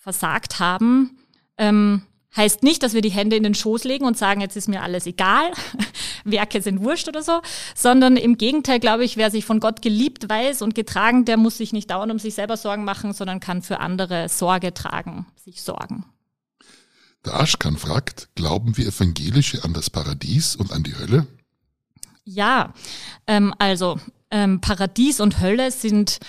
versagt 0.00 0.60
haben. 0.60 1.18
Ähm, 1.58 2.02
Heißt 2.36 2.62
nicht, 2.62 2.82
dass 2.82 2.94
wir 2.94 3.00
die 3.00 3.10
Hände 3.10 3.34
in 3.34 3.42
den 3.42 3.54
Schoß 3.54 3.84
legen 3.84 4.04
und 4.04 4.16
sagen, 4.16 4.40
jetzt 4.40 4.56
ist 4.56 4.68
mir 4.68 4.82
alles 4.82 5.06
egal, 5.06 5.50
Werke 6.24 6.62
sind 6.62 6.80
wurscht 6.80 7.08
oder 7.08 7.22
so, 7.22 7.40
sondern 7.74 8.16
im 8.16 8.38
Gegenteil, 8.38 8.78
glaube 8.78 9.04
ich, 9.04 9.16
wer 9.16 9.30
sich 9.32 9.44
von 9.44 9.58
Gott 9.58 9.82
geliebt 9.82 10.28
weiß 10.28 10.62
und 10.62 10.76
getragen, 10.76 11.24
der 11.24 11.36
muss 11.36 11.56
sich 11.56 11.72
nicht 11.72 11.90
dauernd 11.90 12.12
um 12.12 12.18
sich 12.20 12.34
selber 12.34 12.56
Sorgen 12.56 12.84
machen, 12.84 13.12
sondern 13.12 13.40
kann 13.40 13.62
für 13.62 13.80
andere 13.80 14.28
Sorge 14.28 14.72
tragen, 14.72 15.26
sich 15.34 15.62
sorgen. 15.62 16.04
Der 17.24 17.38
Aschkan 17.38 17.76
fragt, 17.76 18.28
glauben 18.34 18.76
wir 18.76 18.86
Evangelische 18.86 19.64
an 19.64 19.74
das 19.74 19.90
Paradies 19.90 20.56
und 20.56 20.72
an 20.72 20.84
die 20.84 20.96
Hölle? 20.96 21.26
Ja, 22.24 22.72
ähm, 23.26 23.52
also 23.58 23.98
ähm, 24.30 24.60
Paradies 24.60 25.20
und 25.20 25.40
Hölle 25.40 25.70
sind 25.70 26.20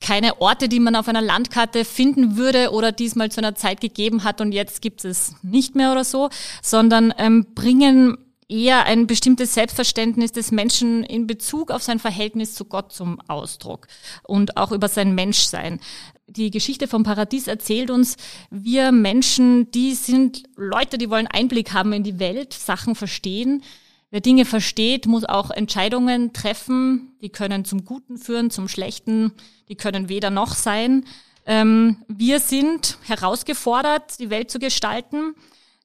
keine 0.00 0.40
Orte, 0.40 0.68
die 0.68 0.80
man 0.80 0.96
auf 0.96 1.08
einer 1.08 1.22
Landkarte 1.22 1.84
finden 1.84 2.36
würde 2.36 2.70
oder 2.70 2.92
diesmal 2.92 3.30
zu 3.30 3.40
einer 3.40 3.54
Zeit 3.54 3.80
gegeben 3.80 4.24
hat 4.24 4.40
und 4.40 4.52
jetzt 4.52 4.80
gibt 4.82 5.04
es 5.04 5.34
nicht 5.42 5.74
mehr 5.74 5.92
oder 5.92 6.04
so, 6.04 6.30
sondern 6.62 7.12
ähm, 7.18 7.46
bringen 7.54 8.18
eher 8.48 8.86
ein 8.86 9.06
bestimmtes 9.06 9.54
Selbstverständnis 9.54 10.32
des 10.32 10.50
Menschen 10.50 11.04
in 11.04 11.26
Bezug 11.26 11.70
auf 11.70 11.82
sein 11.82 11.98
Verhältnis 11.98 12.54
zu 12.54 12.64
Gott 12.64 12.92
zum 12.92 13.20
Ausdruck 13.28 13.86
und 14.22 14.56
auch 14.56 14.72
über 14.72 14.88
sein 14.88 15.14
Menschsein. 15.14 15.80
Die 16.26 16.50
Geschichte 16.50 16.88
vom 16.88 17.02
Paradies 17.02 17.46
erzählt 17.46 17.90
uns, 17.90 18.16
wir 18.50 18.92
Menschen, 18.92 19.70
die 19.70 19.94
sind 19.94 20.44
Leute, 20.56 20.98
die 20.98 21.10
wollen 21.10 21.26
Einblick 21.26 21.72
haben 21.72 21.92
in 21.92 22.02
die 22.02 22.18
Welt, 22.18 22.52
Sachen 22.52 22.94
verstehen, 22.94 23.62
Wer 24.10 24.20
Dinge 24.20 24.46
versteht, 24.46 25.06
muss 25.06 25.24
auch 25.24 25.50
Entscheidungen 25.50 26.32
treffen. 26.32 27.12
Die 27.20 27.28
können 27.28 27.64
zum 27.64 27.84
Guten 27.84 28.16
führen, 28.16 28.50
zum 28.50 28.68
Schlechten. 28.68 29.32
Die 29.68 29.76
können 29.76 30.08
weder 30.08 30.30
noch 30.30 30.54
sein. 30.54 31.04
Ähm, 31.44 31.98
wir 32.08 32.40
sind 32.40 32.98
herausgefordert, 33.04 34.18
die 34.18 34.30
Welt 34.30 34.50
zu 34.50 34.58
gestalten. 34.58 35.34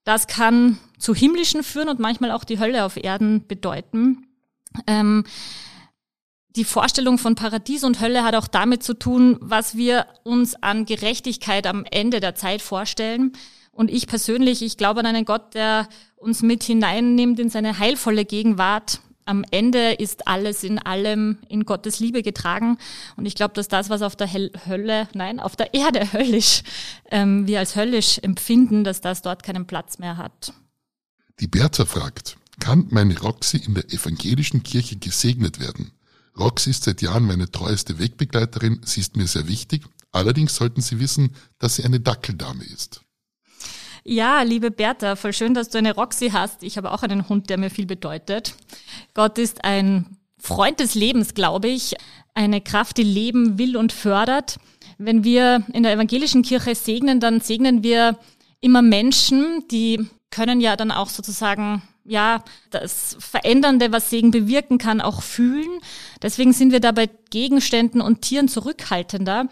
Das 0.05 0.27
kann 0.27 0.77
zu 0.97 1.13
himmlischen 1.13 1.63
führen 1.63 1.89
und 1.89 1.99
manchmal 1.99 2.31
auch 2.31 2.43
die 2.43 2.59
Hölle 2.59 2.85
auf 2.85 2.97
Erden 2.97 3.47
bedeuten. 3.47 4.27
Ähm, 4.87 5.25
die 6.55 6.65
Vorstellung 6.65 7.17
von 7.17 7.35
Paradies 7.35 7.83
und 7.83 7.99
Hölle 7.99 8.23
hat 8.23 8.35
auch 8.35 8.47
damit 8.47 8.83
zu 8.83 8.93
tun, 8.93 9.37
was 9.41 9.75
wir 9.75 10.05
uns 10.23 10.55
an 10.61 10.85
Gerechtigkeit 10.85 11.65
am 11.65 11.83
Ende 11.89 12.19
der 12.19 12.35
Zeit 12.35 12.61
vorstellen. 12.61 13.33
Und 13.73 13.89
ich 13.89 14.07
persönlich, 14.07 14.61
ich 14.61 14.77
glaube 14.77 14.99
an 14.99 15.07
einen 15.07 15.25
Gott, 15.25 15.55
der 15.55 15.89
uns 16.15 16.41
mit 16.41 16.63
hineinnimmt 16.63 17.39
in 17.39 17.49
seine 17.49 17.79
heilvolle 17.79 18.23
Gegenwart. 18.23 19.01
Am 19.25 19.43
Ende 19.51 19.93
ist 19.93 20.27
alles 20.27 20.63
in 20.63 20.79
allem 20.79 21.39
in 21.49 21.65
Gottes 21.65 21.99
Liebe 21.99 22.21
getragen. 22.21 22.77
Und 23.15 23.25
ich 23.25 23.35
glaube, 23.35 23.55
dass 23.55 23.67
das, 23.67 23.89
was 23.89 24.01
auf 24.01 24.15
der 24.15 24.31
Hölle, 24.31 25.07
nein, 25.13 25.39
auf 25.39 25.55
der 25.55 25.73
Erde 25.73 26.13
höllisch, 26.13 26.61
ähm, 27.09 27.47
wir 27.47 27.59
als 27.59 27.75
höllisch 27.75 28.19
empfinden, 28.19 28.83
dass 28.83 29.01
das 29.01 29.21
dort 29.21 29.43
keinen 29.43 29.65
Platz 29.65 29.97
mehr 29.97 30.17
hat. 30.17 30.53
Die 31.39 31.47
Bertha 31.47 31.85
fragt, 31.85 32.37
kann 32.59 32.87
meine 32.91 33.19
Roxy 33.19 33.57
in 33.57 33.73
der 33.73 33.91
evangelischen 33.91 34.61
Kirche 34.61 34.97
gesegnet 34.97 35.59
werden? 35.59 35.91
Roxy 36.37 36.69
ist 36.69 36.83
seit 36.83 37.01
Jahren 37.01 37.25
meine 37.25 37.49
treueste 37.49 37.97
Wegbegleiterin, 37.97 38.81
sie 38.85 39.01
ist 39.01 39.17
mir 39.17 39.27
sehr 39.27 39.47
wichtig. 39.47 39.83
Allerdings 40.11 40.55
sollten 40.55 40.81
Sie 40.81 40.99
wissen, 40.99 41.35
dass 41.57 41.77
sie 41.77 41.85
eine 41.85 41.99
Dackeldame 41.99 42.63
ist. 42.63 43.01
Ja, 44.05 44.41
liebe 44.41 44.69
Bertha, 44.69 45.15
voll 45.15 45.31
schön, 45.31 45.53
dass 45.53 45.69
du 45.69 45.77
eine 45.77 45.95
Roxy 45.95 46.31
hast. 46.31 46.61
Ich 46.61 46.75
habe 46.75 46.91
auch 46.91 47.03
einen 47.03 47.29
Hund, 47.29 47.49
der 47.49 47.57
mir 47.57 47.69
viel 47.69 47.85
bedeutet. 47.85 48.55
Gott 49.13 49.37
ist 49.37 49.63
ein 49.63 50.17
Freund 50.37 50.81
des 50.81 50.93
Lebens, 50.93 51.33
glaube 51.33 51.69
ich. 51.69 51.95
Eine 52.33 52.59
Kraft, 52.59 52.97
die 52.97 53.03
Leben 53.03 53.57
will 53.57 53.77
und 53.77 53.93
fördert. 53.93 54.57
Wenn 54.97 55.23
wir 55.23 55.63
in 55.71 55.83
der 55.83 55.93
evangelischen 55.93 56.41
Kirche 56.41 56.75
segnen, 56.75 57.21
dann 57.21 57.39
segnen 57.39 57.81
wir 57.81 58.17
immer 58.59 58.81
Menschen, 58.81 59.63
die 59.71 60.05
können 60.31 60.59
ja 60.59 60.75
dann 60.75 60.91
auch 60.91 61.07
sozusagen 61.07 61.81
ja, 62.05 62.43
das 62.69 63.15
Verändernde, 63.19 63.91
was 63.91 64.09
Segen 64.09 64.31
bewirken 64.31 64.77
kann, 64.77 64.99
auch 64.99 65.21
fühlen. 65.21 65.79
Deswegen 66.21 66.51
sind 66.51 66.71
wir 66.71 66.79
da 66.79 66.91
bei 66.91 67.09
Gegenständen 67.29 68.01
und 68.01 68.21
Tieren 68.21 68.47
zurückhaltender. 68.47 69.47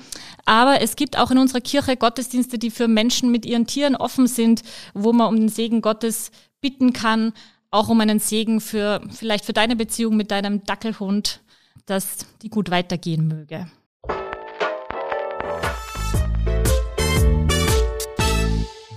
Aber 0.46 0.82
es 0.82 0.96
gibt 0.96 1.18
auch 1.18 1.32
in 1.32 1.38
unserer 1.38 1.62
Kirche 1.62 1.96
Gottesdienste, 1.96 2.58
die 2.58 2.72
für 2.72 2.88
Menschen 2.88 3.32
mit 3.32 3.46
ihren 3.46 3.68
Tieren 3.68 3.96
offen 3.96 4.28
sind, 4.28 4.64
wo 4.94 5.14
man 5.14 5.28
um 5.30 5.38
den 5.38 5.50
Segen 5.50 5.82
Gottes 5.82 6.32
bitten 6.60 6.94
kann, 6.94 7.34
auch 7.72 7.88
um 7.88 8.02
einen 8.02 8.20
Segen 8.20 8.60
für, 8.60 9.02
vielleicht 9.10 9.46
für 9.46 9.54
deine 9.54 9.78
Beziehung 9.78 10.18
mit 10.18 10.32
deinem 10.32 10.64
Dackelhund, 10.66 11.40
dass 11.86 12.26
die 12.42 12.50
gut 12.50 12.70
weitergehen 12.70 13.28
möge. 13.28 13.68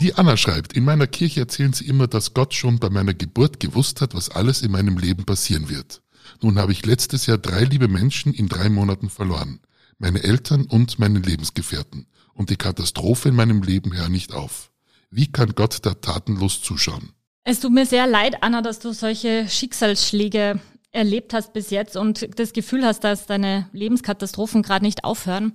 Die 0.04 0.16
Anna 0.16 0.36
schreibt, 0.36 0.74
in 0.74 0.84
meiner 0.84 1.06
Kirche 1.06 1.40
erzählen 1.40 1.72
sie 1.72 1.86
immer, 1.86 2.06
dass 2.06 2.34
Gott 2.34 2.52
schon 2.52 2.78
bei 2.78 2.90
meiner 2.90 3.14
Geburt 3.14 3.58
gewusst 3.58 4.02
hat, 4.02 4.14
was 4.14 4.28
alles 4.28 4.60
in 4.60 4.70
meinem 4.70 4.98
Leben 4.98 5.24
passieren 5.24 5.70
wird. 5.70 6.02
Nun 6.42 6.58
habe 6.58 6.72
ich 6.72 6.84
letztes 6.84 7.24
Jahr 7.24 7.38
drei 7.38 7.64
liebe 7.64 7.88
Menschen 7.88 8.34
in 8.34 8.50
drei 8.50 8.68
Monaten 8.68 9.08
verloren. 9.08 9.60
Meine 9.96 10.22
Eltern 10.22 10.66
und 10.66 10.98
meine 10.98 11.20
Lebensgefährten. 11.20 12.06
Und 12.34 12.50
die 12.50 12.56
Katastrophe 12.56 13.30
in 13.30 13.34
meinem 13.34 13.62
Leben 13.62 13.96
hört 13.96 14.10
nicht 14.10 14.34
auf. 14.34 14.70
Wie 15.08 15.32
kann 15.32 15.54
Gott 15.54 15.78
da 15.86 15.94
tatenlos 15.94 16.60
zuschauen? 16.60 17.14
Es 17.44 17.60
tut 17.60 17.72
mir 17.72 17.86
sehr 17.86 18.06
leid, 18.06 18.42
Anna, 18.42 18.60
dass 18.60 18.80
du 18.80 18.92
solche 18.92 19.48
Schicksalsschläge 19.48 20.60
erlebt 20.90 21.32
hast 21.32 21.54
bis 21.54 21.70
jetzt 21.70 21.96
und 21.96 22.28
das 22.38 22.52
Gefühl 22.52 22.84
hast, 22.84 23.04
dass 23.04 23.24
deine 23.24 23.70
Lebenskatastrophen 23.72 24.60
gerade 24.60 24.84
nicht 24.84 25.02
aufhören. 25.02 25.54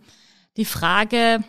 Die 0.57 0.65
Frage, 0.65 1.43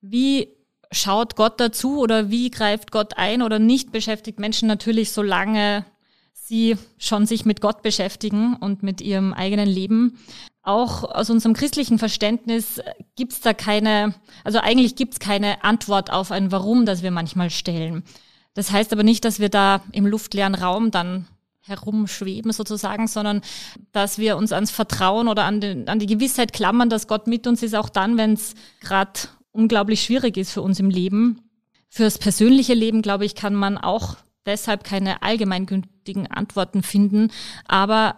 wie 0.00 0.55
schaut 0.90 1.36
Gott 1.36 1.60
dazu 1.60 1.98
oder 1.98 2.30
wie 2.30 2.50
greift 2.50 2.90
Gott 2.90 3.16
ein 3.16 3.42
oder 3.42 3.58
nicht, 3.58 3.92
beschäftigt 3.92 4.38
Menschen 4.38 4.68
natürlich, 4.68 5.12
solange 5.12 5.84
sie 6.32 6.76
schon 6.98 7.26
sich 7.26 7.44
mit 7.44 7.60
Gott 7.60 7.82
beschäftigen 7.82 8.54
und 8.54 8.82
mit 8.82 9.00
ihrem 9.00 9.32
eigenen 9.32 9.68
Leben. 9.68 10.18
Auch 10.62 11.04
aus 11.04 11.30
unserem 11.30 11.54
christlichen 11.54 11.98
Verständnis 11.98 12.80
gibt's 13.16 13.40
da 13.40 13.52
keine, 13.52 14.14
also 14.44 14.58
eigentlich 14.58 14.96
gibt's 14.96 15.18
keine 15.18 15.64
Antwort 15.64 16.12
auf 16.12 16.30
ein 16.30 16.52
Warum, 16.52 16.86
das 16.86 17.02
wir 17.02 17.10
manchmal 17.10 17.50
stellen. 17.50 18.04
Das 18.54 18.72
heißt 18.72 18.92
aber 18.92 19.02
nicht, 19.02 19.24
dass 19.24 19.38
wir 19.38 19.48
da 19.48 19.82
im 19.92 20.06
luftleeren 20.06 20.54
Raum 20.54 20.90
dann 20.90 21.26
herumschweben 21.60 22.52
sozusagen, 22.52 23.08
sondern 23.08 23.42
dass 23.92 24.18
wir 24.18 24.36
uns 24.36 24.52
ans 24.52 24.70
Vertrauen 24.70 25.28
oder 25.28 25.44
an, 25.44 25.60
den, 25.60 25.88
an 25.88 25.98
die 25.98 26.06
Gewissheit 26.06 26.52
klammern, 26.52 26.88
dass 26.88 27.08
Gott 27.08 27.26
mit 27.26 27.46
uns 27.46 27.62
ist, 27.62 27.74
auch 27.74 27.88
dann, 27.88 28.16
wenn 28.16 28.34
es 28.34 28.54
gerade 28.80 29.20
unglaublich 29.56 30.02
schwierig 30.02 30.36
ist 30.36 30.52
für 30.52 30.62
uns 30.62 30.78
im 30.78 30.90
Leben. 30.90 31.40
Fürs 31.88 32.18
persönliche 32.18 32.74
Leben, 32.74 33.02
glaube 33.02 33.24
ich, 33.24 33.34
kann 33.34 33.54
man 33.54 33.78
auch 33.78 34.16
deshalb 34.44 34.84
keine 34.84 35.22
allgemeingültigen 35.22 36.26
Antworten 36.26 36.82
finden. 36.82 37.30
Aber 37.66 38.16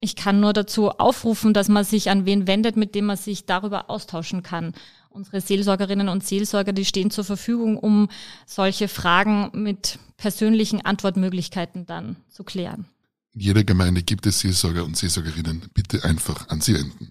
ich 0.00 0.16
kann 0.16 0.40
nur 0.40 0.52
dazu 0.52 0.90
aufrufen, 0.90 1.54
dass 1.54 1.68
man 1.68 1.84
sich 1.84 2.10
an 2.10 2.26
wen 2.26 2.46
wendet, 2.46 2.76
mit 2.76 2.94
dem 2.94 3.06
man 3.06 3.16
sich 3.16 3.46
darüber 3.46 3.90
austauschen 3.90 4.42
kann. 4.42 4.74
Unsere 5.08 5.40
Seelsorgerinnen 5.40 6.08
und 6.08 6.26
Seelsorger, 6.26 6.72
die 6.72 6.84
stehen 6.84 7.10
zur 7.10 7.24
Verfügung, 7.24 7.78
um 7.78 8.08
solche 8.44 8.86
Fragen 8.86 9.50
mit 9.54 9.98
persönlichen 10.18 10.84
Antwortmöglichkeiten 10.84 11.86
dann 11.86 12.16
zu 12.28 12.44
klären. 12.44 12.86
In 13.32 13.40
jeder 13.40 13.64
Gemeinde 13.64 14.02
gibt 14.02 14.26
es 14.26 14.40
Seelsorger 14.40 14.84
und 14.84 14.96
Seelsorgerinnen. 14.96 15.70
Bitte 15.72 16.04
einfach 16.04 16.48
an 16.48 16.60
sie 16.60 16.74
wenden. 16.74 17.10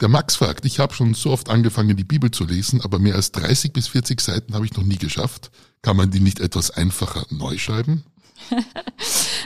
Der 0.00 0.08
Max 0.08 0.36
fragt, 0.36 0.64
ich 0.64 0.78
habe 0.78 0.94
schon 0.94 1.14
so 1.14 1.30
oft 1.30 1.48
angefangen, 1.48 1.96
die 1.96 2.04
Bibel 2.04 2.30
zu 2.30 2.44
lesen, 2.44 2.80
aber 2.80 2.98
mehr 2.98 3.14
als 3.14 3.32
30 3.32 3.72
bis 3.72 3.88
40 3.88 4.20
Seiten 4.20 4.54
habe 4.54 4.64
ich 4.64 4.74
noch 4.74 4.82
nie 4.82 4.98
geschafft. 4.98 5.50
Kann 5.82 5.96
man 5.96 6.10
die 6.10 6.20
nicht 6.20 6.40
etwas 6.40 6.70
einfacher 6.70 7.26
neu 7.30 7.58
schreiben? 7.58 8.04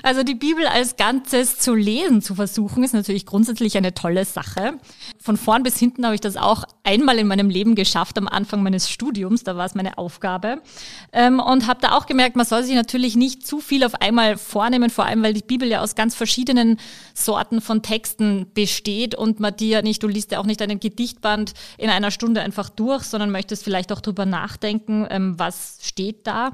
Also 0.02 0.22
die 0.22 0.36
Bibel 0.36 0.68
als 0.68 0.94
Ganzes 0.94 1.58
zu 1.58 1.74
lesen, 1.74 2.22
zu 2.22 2.36
versuchen, 2.36 2.84
ist 2.84 2.94
natürlich 2.94 3.26
grundsätzlich 3.26 3.76
eine 3.76 3.92
tolle 3.92 4.24
Sache. 4.24 4.78
Von 5.26 5.36
vorn 5.36 5.64
bis 5.64 5.76
hinten 5.76 6.04
habe 6.04 6.14
ich 6.14 6.20
das 6.20 6.36
auch 6.36 6.62
einmal 6.84 7.18
in 7.18 7.26
meinem 7.26 7.50
Leben 7.50 7.74
geschafft, 7.74 8.16
am 8.16 8.28
Anfang 8.28 8.62
meines 8.62 8.88
Studiums, 8.88 9.42
da 9.42 9.56
war 9.56 9.66
es 9.66 9.74
meine 9.74 9.98
Aufgabe. 9.98 10.62
Ähm, 11.12 11.40
und 11.40 11.66
habe 11.66 11.80
da 11.82 11.96
auch 11.96 12.06
gemerkt, 12.06 12.36
man 12.36 12.46
soll 12.46 12.62
sich 12.62 12.76
natürlich 12.76 13.16
nicht 13.16 13.44
zu 13.44 13.58
viel 13.58 13.82
auf 13.82 14.00
einmal 14.00 14.36
vornehmen, 14.36 14.88
vor 14.88 15.04
allem 15.04 15.24
weil 15.24 15.34
die 15.34 15.42
Bibel 15.42 15.68
ja 15.68 15.80
aus 15.80 15.96
ganz 15.96 16.14
verschiedenen 16.14 16.78
Sorten 17.12 17.60
von 17.60 17.82
Texten 17.82 18.52
besteht 18.54 19.16
und 19.16 19.40
man 19.40 19.56
die 19.56 19.70
ja 19.70 19.82
nicht, 19.82 20.00
du 20.04 20.06
liest 20.06 20.30
ja 20.30 20.38
auch 20.38 20.46
nicht 20.46 20.62
einen 20.62 20.78
Gedichtband 20.78 21.54
in 21.76 21.90
einer 21.90 22.12
Stunde 22.12 22.40
einfach 22.40 22.68
durch, 22.68 23.02
sondern 23.02 23.32
möchtest 23.32 23.64
vielleicht 23.64 23.90
auch 23.90 24.00
drüber 24.00 24.26
nachdenken, 24.26 25.08
ähm, 25.10 25.36
was 25.40 25.80
steht 25.82 26.28
da. 26.28 26.52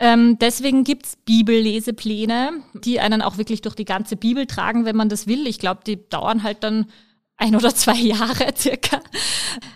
Ähm, 0.00 0.36
deswegen 0.40 0.82
gibt's 0.82 1.14
Bibellesepläne, 1.26 2.54
die 2.74 2.98
einen 2.98 3.22
auch 3.22 3.38
wirklich 3.38 3.60
durch 3.60 3.76
die 3.76 3.84
ganze 3.84 4.16
Bibel 4.16 4.46
tragen, 4.46 4.84
wenn 4.84 4.96
man 4.96 5.08
das 5.08 5.28
will. 5.28 5.46
Ich 5.46 5.60
glaube, 5.60 5.82
die 5.86 6.08
dauern 6.08 6.42
halt 6.42 6.64
dann 6.64 6.86
ein 7.40 7.56
oder 7.56 7.74
zwei 7.74 7.96
Jahre 7.96 8.52
circa. 8.56 9.00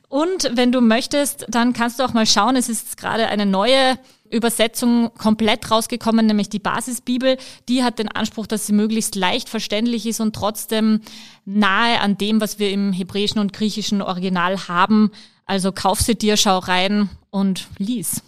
Und 0.08 0.50
wenn 0.54 0.70
du 0.70 0.80
möchtest, 0.80 1.46
dann 1.48 1.72
kannst 1.72 1.98
du 1.98 2.04
auch 2.04 2.12
mal 2.12 2.26
schauen, 2.26 2.54
es 2.56 2.68
ist 2.68 2.96
gerade 2.96 3.26
eine 3.26 3.46
neue 3.46 3.98
Übersetzung 4.30 5.12
komplett 5.14 5.70
rausgekommen, 5.70 6.26
nämlich 6.26 6.48
die 6.48 6.58
Basisbibel. 6.58 7.36
Die 7.68 7.82
hat 7.82 7.98
den 7.98 8.08
Anspruch, 8.08 8.46
dass 8.46 8.66
sie 8.66 8.72
möglichst 8.72 9.14
leicht 9.14 9.48
verständlich 9.48 10.06
ist 10.06 10.20
und 10.20 10.34
trotzdem 10.34 11.00
nahe 11.44 12.00
an 12.00 12.18
dem, 12.18 12.40
was 12.40 12.58
wir 12.58 12.70
im 12.70 12.92
hebräischen 12.92 13.40
und 13.40 13.52
griechischen 13.52 14.02
Original 14.02 14.68
haben. 14.68 15.10
Also 15.46 15.72
kauf 15.72 16.00
sie 16.00 16.16
dir, 16.16 16.36
schau 16.36 16.58
rein 16.58 17.08
und 17.30 17.68
lies. 17.78 18.22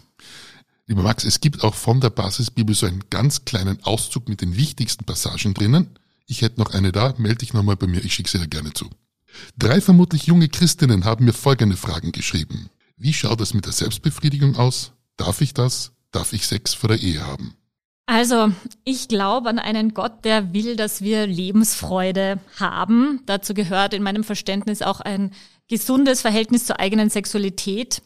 Lieber 0.87 1.03
Max, 1.03 1.25
es 1.25 1.41
gibt 1.41 1.63
auch 1.63 1.75
von 1.75 1.99
der 1.99 2.09
Basisbibel 2.09 2.73
so 2.73 2.85
einen 2.85 3.03
ganz 3.09 3.43
kleinen 3.43 3.83
Auszug 3.83 4.29
mit 4.29 4.41
den 4.41 4.55
wichtigsten 4.55 5.03
Passagen 5.03 5.53
drinnen. 5.53 5.97
Ich 6.25 6.41
hätte 6.41 6.59
noch 6.59 6.73
eine 6.73 6.91
da, 6.91 7.13
melde 7.17 7.39
dich 7.39 7.53
nochmal 7.53 7.75
bei 7.75 7.87
mir, 7.87 8.03
ich 8.03 8.13
schicke 8.13 8.29
sie 8.29 8.39
dir 8.39 8.47
gerne 8.47 8.73
zu. 8.73 8.89
Drei 9.57 9.81
vermutlich 9.81 10.27
junge 10.27 10.49
Christinnen 10.49 11.05
haben 11.05 11.25
mir 11.25 11.33
folgende 11.33 11.77
Fragen 11.77 12.11
geschrieben. 12.11 12.69
Wie 12.97 13.13
schaut 13.13 13.41
es 13.41 13.53
mit 13.53 13.65
der 13.65 13.73
Selbstbefriedigung 13.73 14.55
aus? 14.55 14.93
Darf 15.17 15.41
ich 15.41 15.53
das? 15.53 15.91
Darf 16.11 16.33
ich 16.33 16.47
Sex 16.47 16.73
vor 16.73 16.89
der 16.89 16.99
Ehe 16.99 17.25
haben? 17.25 17.55
Also, 18.07 18.53
ich 18.85 19.09
glaube 19.09 19.49
an 19.49 19.59
einen 19.59 19.93
Gott, 19.93 20.23
der 20.23 20.53
will, 20.53 20.77
dass 20.77 21.01
wir 21.01 21.27
Lebensfreude 21.27 22.39
haben. 22.57 23.21
Dazu 23.25 23.53
gehört 23.53 23.93
in 23.93 24.01
meinem 24.01 24.23
Verständnis 24.23 24.81
auch 24.81 25.01
ein 25.01 25.31
gesundes 25.67 26.21
Verhältnis 26.21 26.65
zur 26.65 26.79
eigenen 26.79 27.09
Sexualität. 27.09 28.01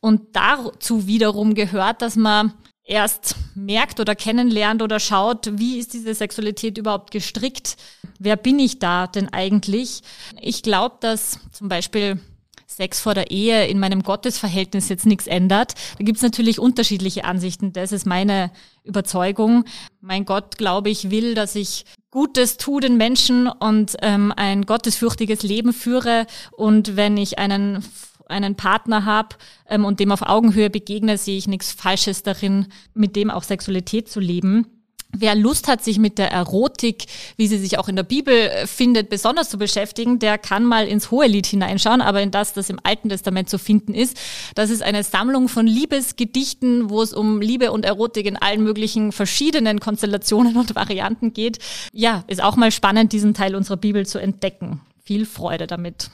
Und 0.00 0.34
dazu 0.34 1.08
wiederum 1.08 1.54
gehört, 1.54 2.00
dass 2.00 2.14
man 2.14 2.54
erst 2.90 3.36
merkt 3.54 4.00
oder 4.00 4.14
kennenlernt 4.14 4.82
oder 4.82 5.00
schaut, 5.00 5.58
wie 5.58 5.78
ist 5.78 5.94
diese 5.94 6.12
Sexualität 6.12 6.76
überhaupt 6.76 7.12
gestrickt? 7.12 7.76
Wer 8.18 8.36
bin 8.36 8.58
ich 8.58 8.78
da 8.78 9.06
denn 9.06 9.32
eigentlich? 9.32 10.02
Ich 10.40 10.62
glaube, 10.62 10.96
dass 11.00 11.38
zum 11.52 11.68
Beispiel 11.68 12.20
Sex 12.66 13.00
vor 13.00 13.14
der 13.14 13.30
Ehe 13.30 13.66
in 13.66 13.78
meinem 13.78 14.02
Gottesverhältnis 14.02 14.88
jetzt 14.88 15.06
nichts 15.06 15.26
ändert. 15.26 15.74
Da 15.98 16.04
gibt's 16.04 16.22
natürlich 16.22 16.58
unterschiedliche 16.58 17.24
Ansichten. 17.24 17.72
Das 17.72 17.92
ist 17.92 18.06
meine 18.06 18.50
Überzeugung. 18.84 19.64
Mein 20.00 20.24
Gott, 20.24 20.56
glaube 20.56 20.90
ich, 20.90 21.10
will, 21.10 21.34
dass 21.34 21.54
ich 21.56 21.84
Gutes 22.10 22.56
tue 22.56 22.80
den 22.80 22.96
Menschen 22.96 23.48
und 23.48 23.96
ähm, 24.02 24.32
ein 24.36 24.66
gottesfürchtiges 24.66 25.42
Leben 25.42 25.72
führe. 25.72 26.26
Und 26.52 26.96
wenn 26.96 27.16
ich 27.16 27.38
einen 27.38 27.84
einen 28.30 28.56
Partner 28.56 29.04
habe 29.04 29.36
ähm, 29.68 29.84
und 29.84 30.00
dem 30.00 30.12
auf 30.12 30.22
Augenhöhe 30.22 30.70
begegne, 30.70 31.18
sehe 31.18 31.36
ich 31.36 31.48
nichts 31.48 31.72
Falsches 31.72 32.22
darin, 32.22 32.66
mit 32.94 33.16
dem 33.16 33.30
auch 33.30 33.42
Sexualität 33.42 34.08
zu 34.08 34.20
leben. 34.20 34.66
Wer 35.12 35.34
Lust 35.34 35.66
hat, 35.66 35.82
sich 35.82 35.98
mit 35.98 36.18
der 36.18 36.30
Erotik, 36.30 37.06
wie 37.36 37.48
sie 37.48 37.58
sich 37.58 37.78
auch 37.78 37.88
in 37.88 37.96
der 37.96 38.04
Bibel 38.04 38.32
äh, 38.32 38.66
findet, 38.66 39.08
besonders 39.08 39.50
zu 39.50 39.58
beschäftigen, 39.58 40.20
der 40.20 40.38
kann 40.38 40.64
mal 40.64 40.86
ins 40.86 41.10
Hohelied 41.10 41.46
hineinschauen, 41.46 42.00
aber 42.00 42.22
in 42.22 42.30
das, 42.30 42.52
das 42.52 42.70
im 42.70 42.78
Alten 42.84 43.08
Testament 43.08 43.48
zu 43.48 43.58
finden 43.58 43.92
ist. 43.92 44.16
Das 44.54 44.70
ist 44.70 44.82
eine 44.82 45.02
Sammlung 45.02 45.48
von 45.48 45.66
Liebesgedichten, 45.66 46.90
wo 46.90 47.02
es 47.02 47.12
um 47.12 47.40
Liebe 47.40 47.72
und 47.72 47.84
Erotik 47.84 48.26
in 48.26 48.36
allen 48.36 48.62
möglichen 48.62 49.10
verschiedenen 49.10 49.80
Konstellationen 49.80 50.56
und 50.56 50.76
Varianten 50.76 51.32
geht. 51.32 51.58
Ja, 51.92 52.22
ist 52.28 52.42
auch 52.42 52.54
mal 52.54 52.70
spannend, 52.70 53.12
diesen 53.12 53.34
Teil 53.34 53.56
unserer 53.56 53.78
Bibel 53.78 54.06
zu 54.06 54.18
entdecken. 54.18 54.80
Viel 55.02 55.26
Freude 55.26 55.66
damit. 55.66 56.10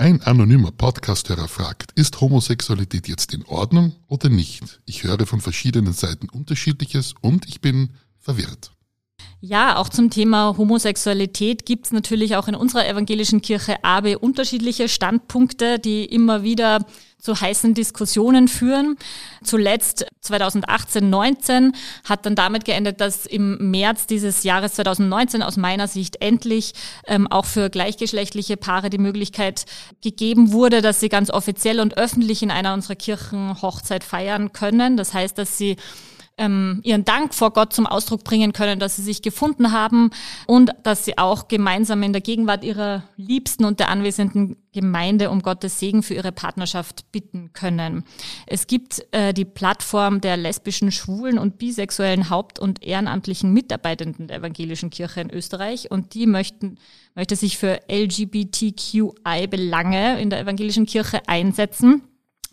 Ein 0.00 0.22
anonymer 0.22 0.70
Podcasthörer 0.70 1.48
fragt, 1.48 1.90
ist 1.96 2.20
Homosexualität 2.20 3.08
jetzt 3.08 3.34
in 3.34 3.44
Ordnung 3.46 3.96
oder 4.06 4.28
nicht? 4.28 4.80
Ich 4.86 5.02
höre 5.02 5.26
von 5.26 5.40
verschiedenen 5.40 5.92
Seiten 5.92 6.28
unterschiedliches 6.28 7.16
und 7.20 7.48
ich 7.48 7.60
bin 7.60 7.90
verwirrt. 8.20 8.77
Ja, 9.40 9.76
auch 9.76 9.88
zum 9.88 10.10
Thema 10.10 10.56
Homosexualität 10.58 11.64
gibt 11.64 11.86
es 11.86 11.92
natürlich 11.92 12.34
auch 12.34 12.48
in 12.48 12.56
unserer 12.56 12.88
evangelischen 12.88 13.40
Kirche 13.40 13.84
AB 13.84 14.16
unterschiedliche 14.16 14.88
Standpunkte, 14.88 15.78
die 15.78 16.04
immer 16.04 16.42
wieder 16.42 16.84
zu 17.18 17.40
heißen 17.40 17.72
Diskussionen 17.72 18.48
führen. 18.48 18.96
Zuletzt 19.44 20.06
2018, 20.22 21.08
19 21.08 21.72
hat 22.04 22.26
dann 22.26 22.34
damit 22.34 22.64
geendet, 22.64 23.00
dass 23.00 23.26
im 23.26 23.70
März 23.70 24.06
dieses 24.06 24.42
Jahres 24.42 24.74
2019 24.74 25.42
aus 25.42 25.56
meiner 25.56 25.86
Sicht 25.86 26.20
endlich 26.20 26.72
ähm, 27.06 27.28
auch 27.28 27.44
für 27.44 27.70
gleichgeschlechtliche 27.70 28.56
Paare 28.56 28.90
die 28.90 28.98
Möglichkeit 28.98 29.66
gegeben 30.02 30.50
wurde, 30.52 30.82
dass 30.82 30.98
sie 30.98 31.08
ganz 31.08 31.30
offiziell 31.30 31.78
und 31.78 31.96
öffentlich 31.96 32.42
in 32.42 32.50
einer 32.50 32.74
unserer 32.74 32.96
Kirchen 32.96 33.62
Hochzeit 33.62 34.02
feiern 34.02 34.52
können. 34.52 34.96
Das 34.96 35.14
heißt, 35.14 35.38
dass 35.38 35.58
sie 35.58 35.76
ähm, 36.38 36.80
ihren 36.84 37.04
Dank 37.04 37.34
vor 37.34 37.52
Gott 37.52 37.72
zum 37.72 37.86
Ausdruck 37.86 38.22
bringen 38.24 38.52
können, 38.52 38.78
dass 38.78 38.94
sie 38.96 39.02
sich 39.02 39.22
gefunden 39.22 39.72
haben 39.72 40.10
und 40.46 40.70
dass 40.84 41.04
sie 41.04 41.18
auch 41.18 41.48
gemeinsam 41.48 42.02
in 42.02 42.12
der 42.12 42.22
Gegenwart 42.22 42.64
ihrer 42.64 43.02
Liebsten 43.16 43.64
und 43.64 43.80
der 43.80 43.88
anwesenden 43.90 44.56
Gemeinde 44.72 45.30
um 45.30 45.42
Gottes 45.42 45.80
Segen 45.80 46.02
für 46.02 46.14
ihre 46.14 46.32
Partnerschaft 46.32 47.10
bitten 47.10 47.52
können. 47.52 48.04
Es 48.46 48.66
gibt 48.66 49.04
äh, 49.12 49.34
die 49.34 49.44
Plattform 49.44 50.20
der 50.20 50.36
lesbischen, 50.36 50.92
schwulen 50.92 51.38
und 51.38 51.58
bisexuellen 51.58 52.30
Haupt- 52.30 52.60
und 52.60 52.84
ehrenamtlichen 52.84 53.52
Mitarbeitenden 53.52 54.28
der 54.28 54.38
evangelischen 54.38 54.90
Kirche 54.90 55.20
in 55.20 55.30
Österreich 55.30 55.90
und 55.90 56.14
die 56.14 56.26
möchten, 56.26 56.78
möchte 57.14 57.34
sich 57.34 57.58
für 57.58 57.80
LGBTQI-Belange 57.90 60.20
in 60.20 60.30
der 60.30 60.38
evangelischen 60.40 60.86
Kirche 60.86 61.26
einsetzen 61.26 62.02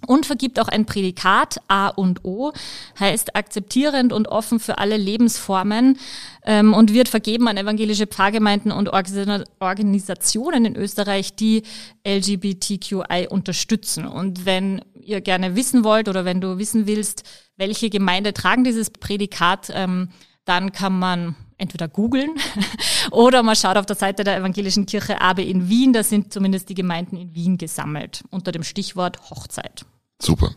und 0.06 0.26
vergibt 0.26 0.60
auch 0.60 0.68
ein 0.68 0.86
Prädikat 0.86 1.58
A 1.68 1.90
und 1.90 2.24
O, 2.24 2.54
heißt 3.00 3.36
akzeptierend 3.36 4.14
und 4.14 4.28
offen 4.28 4.60
für 4.60 4.78
alle 4.78 4.98
Lebensformen 4.98 5.98
ähm, 6.46 6.74
und 6.74 6.94
wird 6.94 7.10
vergeben 7.10 7.48
an 7.48 7.58
evangelische 7.58 8.08
Pfarrgemeinden 8.08 8.72
und 8.72 8.90
Organisationen 8.90 10.66
in 10.66 10.76
Österreich, 10.76 11.36
die 11.36 11.64
LGBTQI 12.08 13.28
unterstützen. 13.30 14.06
Und 14.06 14.46
wenn 14.46 14.82
ihr 15.02 15.22
gerne 15.22 15.56
wissen 15.56 15.84
wollt 15.84 16.10
oder 16.10 16.26
wenn 16.26 16.42
du 16.42 16.58
wissen 16.58 16.88
willst, 16.88 17.24
welche 17.58 17.90
Gemeinde 17.90 18.34
tragen 18.34 18.64
dieses 18.64 18.90
Prädikat, 18.90 19.72
ähm, 19.74 20.10
dann 20.46 20.72
kann 20.72 20.98
man 20.98 21.36
entweder 21.58 21.88
googeln 21.88 22.32
oder 23.12 23.44
man 23.44 23.56
schaut 23.56 23.78
auf 23.78 23.86
der 23.86 23.96
Seite 23.96 24.24
der 24.24 24.38
Evangelischen 24.38 24.86
Kirche 24.86 25.22
Abe 25.22 25.44
in 25.44 25.70
Wien. 25.70 25.94
Da 25.94 26.04
sind 26.04 26.34
zumindest 26.34 26.70
die 26.70 26.76
Gemeinden 26.76 27.18
in 27.18 27.34
Wien 27.34 27.58
gesammelt 27.58 28.24
unter 28.30 28.52
dem 28.52 28.64
Stichwort 28.64 29.30
Hochzeit. 29.30 29.86
Super. 30.22 30.56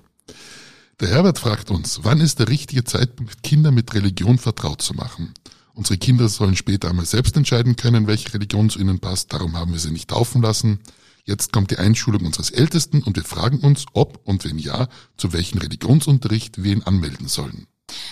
Der 1.00 1.08
Herbert 1.08 1.38
fragt 1.38 1.70
uns, 1.70 2.00
wann 2.02 2.20
ist 2.20 2.38
der 2.40 2.48
richtige 2.48 2.84
Zeitpunkt, 2.84 3.42
Kinder 3.42 3.70
mit 3.70 3.94
Religion 3.94 4.38
vertraut 4.38 4.82
zu 4.82 4.94
machen? 4.94 5.32
Unsere 5.74 5.96
Kinder 5.96 6.28
sollen 6.28 6.56
später 6.56 6.90
einmal 6.90 7.06
selbst 7.06 7.36
entscheiden 7.36 7.76
können, 7.76 8.08
welche 8.08 8.34
Religion 8.34 8.68
zu 8.68 8.80
ihnen 8.80 8.98
passt, 8.98 9.32
darum 9.32 9.56
haben 9.56 9.72
wir 9.72 9.78
sie 9.78 9.92
nicht 9.92 10.10
taufen 10.10 10.42
lassen. 10.42 10.80
Jetzt 11.24 11.52
kommt 11.52 11.70
die 11.70 11.78
Einschulung 11.78 12.24
unseres 12.26 12.50
Ältesten 12.50 13.02
und 13.02 13.16
wir 13.16 13.22
fragen 13.22 13.60
uns, 13.60 13.84
ob 13.92 14.20
und 14.24 14.44
wenn 14.44 14.58
ja, 14.58 14.88
zu 15.16 15.32
welchem 15.32 15.58
Religionsunterricht 15.58 16.64
wir 16.64 16.72
ihn 16.72 16.82
anmelden 16.82 17.28
sollen. 17.28 17.68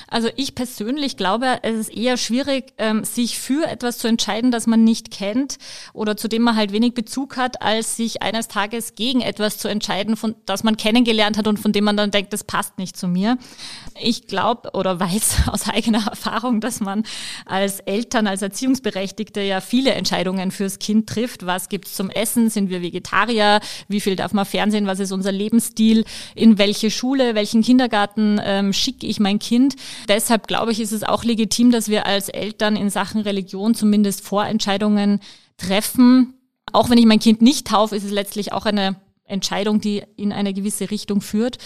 Also 0.08 0.28
ich 0.36 0.54
persönlich 0.54 1.16
glaube, 1.16 1.58
es 1.62 1.74
ist 1.76 1.96
eher 1.96 2.16
schwierig, 2.16 2.72
ähm, 2.78 3.04
sich 3.04 3.38
für 3.38 3.66
etwas 3.66 3.98
zu 3.98 4.06
entscheiden, 4.06 4.50
das 4.50 4.66
man 4.66 4.84
nicht 4.84 5.10
kennt 5.10 5.58
oder 5.92 6.16
zu 6.16 6.28
dem 6.28 6.42
man 6.42 6.56
halt 6.56 6.72
wenig 6.72 6.94
Bezug 6.94 7.36
hat, 7.36 7.62
als 7.62 7.96
sich 7.96 8.22
eines 8.22 8.48
Tages 8.48 8.94
gegen 8.94 9.20
etwas 9.20 9.58
zu 9.58 9.68
entscheiden, 9.68 10.16
von 10.16 10.36
das 10.46 10.62
man 10.62 10.76
kennengelernt 10.76 11.36
hat 11.36 11.48
und 11.48 11.58
von 11.58 11.72
dem 11.72 11.84
man 11.84 11.96
dann 11.96 12.12
denkt, 12.12 12.32
das 12.32 12.44
passt 12.44 12.78
nicht 12.78 12.96
zu 12.96 13.08
mir. 13.08 13.36
Ich 14.00 14.28
glaube 14.28 14.70
oder 14.74 15.00
weiß 15.00 15.36
aus 15.48 15.68
eigener 15.68 16.06
Erfahrung, 16.06 16.60
dass 16.60 16.80
man 16.80 17.02
als 17.44 17.80
Eltern, 17.80 18.26
als 18.28 18.42
Erziehungsberechtigte 18.42 19.40
ja 19.40 19.60
viele 19.60 19.92
Entscheidungen 19.92 20.52
fürs 20.52 20.78
Kind 20.78 21.08
trifft. 21.08 21.46
Was 21.46 21.68
gibt's 21.68 21.94
zum 21.94 22.10
Essen? 22.10 22.48
Sind 22.48 22.70
wir 22.70 22.80
Vegetarier? 22.80 23.60
Wie 23.88 24.00
viel 24.00 24.14
darf 24.14 24.32
man 24.32 24.44
Fernsehen? 24.44 24.86
Was 24.86 25.00
ist 25.00 25.10
unser 25.10 25.32
Lebensstil? 25.32 26.04
In 26.34 26.58
welche 26.58 26.90
Schule, 26.92 27.34
welchen 27.34 27.62
Kindergarten 27.62 28.40
ähm, 28.44 28.72
schicke 28.72 29.06
ich 29.06 29.18
mein 29.18 29.38
Kind? 29.38 29.74
Deshalb 30.08 30.46
glaube 30.46 30.72
ich, 30.72 30.80
ist 30.80 30.92
es 30.92 31.02
auch 31.02 31.24
legitim, 31.24 31.70
dass 31.70 31.88
wir 31.88 32.06
als 32.06 32.28
Eltern 32.28 32.76
in 32.76 32.90
Sachen 32.90 33.20
Religion 33.22 33.74
zumindest 33.74 34.24
Vorentscheidungen 34.24 35.20
treffen. 35.56 36.34
Auch 36.72 36.90
wenn 36.90 36.98
ich 36.98 37.06
mein 37.06 37.20
Kind 37.20 37.42
nicht 37.42 37.66
taufe, 37.66 37.96
ist 37.96 38.04
es 38.04 38.10
letztlich 38.10 38.52
auch 38.52 38.66
eine 38.66 38.96
Entscheidung, 39.28 39.80
die 39.80 40.02
in 40.16 40.32
eine 40.32 40.54
gewisse 40.54 40.90
Richtung 40.90 41.20
führt. 41.20 41.58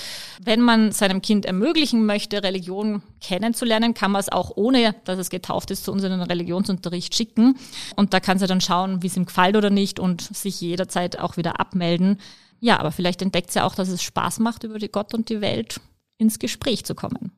Wenn 0.42 0.60
man 0.60 0.92
seinem 0.92 1.22
Kind 1.22 1.44
ermöglichen 1.44 2.06
möchte, 2.06 2.42
Religion 2.42 3.02
kennenzulernen, 3.20 3.94
kann 3.94 4.12
man 4.12 4.20
es 4.20 4.30
auch 4.30 4.52
ohne, 4.56 4.94
dass 5.04 5.18
es 5.18 5.30
getauft 5.30 5.70
ist, 5.70 5.84
zu 5.84 5.92
unserem 5.92 6.20
Religionsunterricht 6.22 7.14
schicken. 7.14 7.56
Und 7.96 8.14
da 8.14 8.20
kann 8.20 8.38
sie 8.38 8.46
dann 8.46 8.60
schauen, 8.60 9.02
wie 9.02 9.08
es 9.08 9.16
ihm 9.16 9.26
gefällt 9.26 9.56
oder 9.56 9.70
nicht 9.70 10.00
und 10.00 10.22
sich 10.22 10.60
jederzeit 10.60 11.18
auch 11.18 11.36
wieder 11.36 11.60
abmelden. 11.60 12.18
Ja, 12.60 12.78
aber 12.78 12.92
vielleicht 12.92 13.22
entdeckt 13.22 13.52
sie 13.52 13.62
auch, 13.62 13.74
dass 13.74 13.88
es 13.88 14.02
Spaß 14.02 14.38
macht, 14.38 14.64
über 14.64 14.78
die 14.78 14.90
Gott 14.90 15.14
und 15.14 15.28
die 15.28 15.40
Welt 15.40 15.80
ins 16.18 16.38
Gespräch 16.38 16.84
zu 16.84 16.94
kommen. 16.94 17.32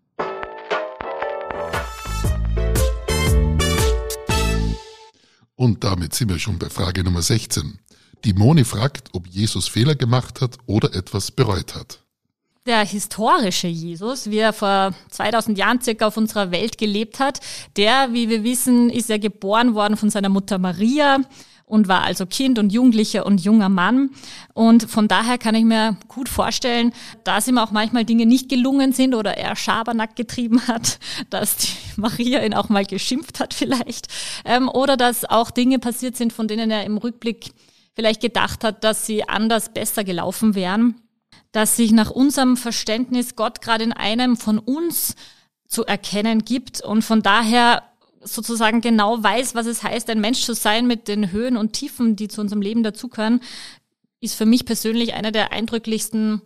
Und 5.63 5.85
damit 5.85 6.13
sind 6.13 6.29
wir 6.29 6.41
schon 6.41 6.59
bei 6.59 6.69
Frage 6.69 7.05
Nummer 7.05 7.23
16. 7.23 7.79
Die 8.25 8.33
Moni 8.33 8.65
fragt, 8.65 9.11
ob 9.13 9.29
Jesus 9.29 9.69
Fehler 9.69 9.95
gemacht 9.95 10.41
hat 10.41 10.59
oder 10.67 10.93
etwas 10.93 11.31
bereut 11.31 11.77
hat. 11.77 12.01
Der 12.67 12.85
historische 12.85 13.69
Jesus, 13.69 14.29
wie 14.29 14.39
er 14.39 14.53
vor 14.53 14.93
2000 15.11 15.57
Jahren 15.57 15.81
circa 15.81 16.09
auf 16.09 16.17
unserer 16.17 16.51
Welt 16.51 16.79
gelebt 16.79 17.21
hat, 17.21 17.39
der, 17.77 18.13
wie 18.13 18.29
wir 18.29 18.43
wissen, 18.43 18.91
ist 18.91 19.09
ja 19.09 19.19
geboren 19.19 19.77
worden 19.77 19.97
von 19.97 20.11
seiner 20.11 20.31
Mutter 20.31 20.59
Maria 20.59 21.21
und 21.73 21.89
war 21.89 22.03
also 22.03 22.27
Kind 22.27 22.59
und 22.59 22.71
Jugendlicher 22.71 23.25
und 23.25 23.41
junger 23.41 23.71
Mann. 23.71 24.11
Und 24.53 24.91
von 24.91 25.09
daher 25.09 25.39
kann 25.39 25.55
ich 25.55 25.65
mir 25.65 25.97
gut 26.07 26.29
vorstellen, 26.29 26.93
dass 27.25 27.49
ihm 27.49 27.57
auch 27.57 27.71
manchmal 27.71 28.05
Dinge 28.05 28.27
nicht 28.27 28.51
gelungen 28.51 28.93
sind 28.93 29.15
oder 29.15 29.39
er 29.39 29.57
Schabernack 29.57 30.15
getrieben 30.15 30.67
hat, 30.69 30.99
dass 31.31 31.57
die 31.57 31.69
Maria 31.97 32.45
ihn 32.45 32.53
auch 32.53 32.69
mal 32.69 32.85
geschimpft 32.85 33.41
hat 33.41 33.55
vielleicht. 33.55 34.09
Ähm, 34.45 34.69
oder 34.69 34.99
dass 34.99 35.25
auch 35.25 35.51
Dinge 35.51 35.79
passiert 35.79 36.15
sind, 36.15 36.35
von 36.35 36.47
denen 36.47 36.71
er 36.71 36.85
im 36.85 36.99
Rückblick 36.99 37.53
vielleicht 37.95 38.21
gedacht 38.21 38.65
hat, 38.65 38.85
dass 38.85 39.07
sie 39.07 39.27
anders 39.27 39.73
besser 39.73 40.05
gelaufen 40.05 40.55
wären. 40.55 40.97
dass 41.53 41.77
sich 41.77 41.93
nach 41.93 42.11
unserem 42.11 42.57
Verständnis 42.59 43.37
Gott 43.37 43.61
gerade 43.63 43.85
in 43.85 43.93
einem 43.93 44.37
von 44.37 44.59
uns 44.59 45.17
zu 45.67 45.85
erkennen 45.85 46.45
gibt 46.45 46.83
und 46.83 47.03
von 47.03 47.23
daher 47.23 47.83
sozusagen 48.25 48.81
genau 48.81 49.23
weiß, 49.23 49.55
was 49.55 49.67
es 49.67 49.83
heißt, 49.83 50.09
ein 50.11 50.21
Mensch 50.21 50.43
zu 50.43 50.55
sein 50.55 50.87
mit 50.87 51.09
den 51.09 51.33
Höhen 51.33 51.57
und 51.57 51.73
Tiefen, 51.73 52.17
die 52.17 52.29
zu 52.29 52.41
unserem 52.41 52.63
Leben 52.63 52.83
dazugehören, 52.83 53.41
ist 54.21 54.35
für 54.35 54.47
mich 54.47 54.65
persönlich 54.65 55.15
eine 55.15 55.33
der 55.33 55.53
eindrücklichsten 55.53 56.43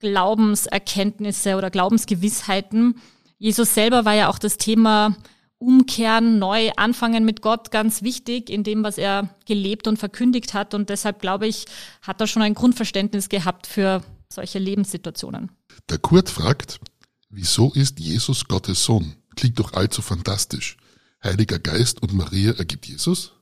Glaubenserkenntnisse 0.00 1.56
oder 1.56 1.70
Glaubensgewissheiten. 1.70 2.96
Jesus 3.38 3.74
selber 3.74 4.04
war 4.04 4.14
ja 4.14 4.28
auch 4.28 4.38
das 4.38 4.56
Thema 4.56 5.16
Umkehren, 5.58 6.38
neu 6.38 6.70
anfangen 6.76 7.24
mit 7.24 7.42
Gott 7.42 7.70
ganz 7.70 8.02
wichtig 8.02 8.48
in 8.48 8.64
dem, 8.64 8.82
was 8.82 8.96
er 8.96 9.34
gelebt 9.46 9.86
und 9.86 9.98
verkündigt 9.98 10.54
hat. 10.54 10.72
Und 10.72 10.88
deshalb 10.88 11.20
glaube 11.20 11.46
ich, 11.46 11.66
hat 12.00 12.20
er 12.20 12.26
schon 12.26 12.42
ein 12.42 12.54
Grundverständnis 12.54 13.28
gehabt 13.28 13.66
für 13.66 14.02
solche 14.32 14.58
Lebenssituationen. 14.58 15.50
Der 15.90 15.98
Kurt 15.98 16.30
fragt, 16.30 16.80
wieso 17.28 17.72
ist 17.74 18.00
Jesus 18.00 18.46
Gottes 18.46 18.82
Sohn? 18.84 19.16
Klingt 19.36 19.58
doch 19.58 19.74
allzu 19.74 20.00
fantastisch. 20.00 20.78
Heiliger 21.22 21.58
Geist 21.58 22.02
und 22.02 22.14
Maria 22.14 22.52
ergibt 22.52 22.86
Jesus? 22.86 23.32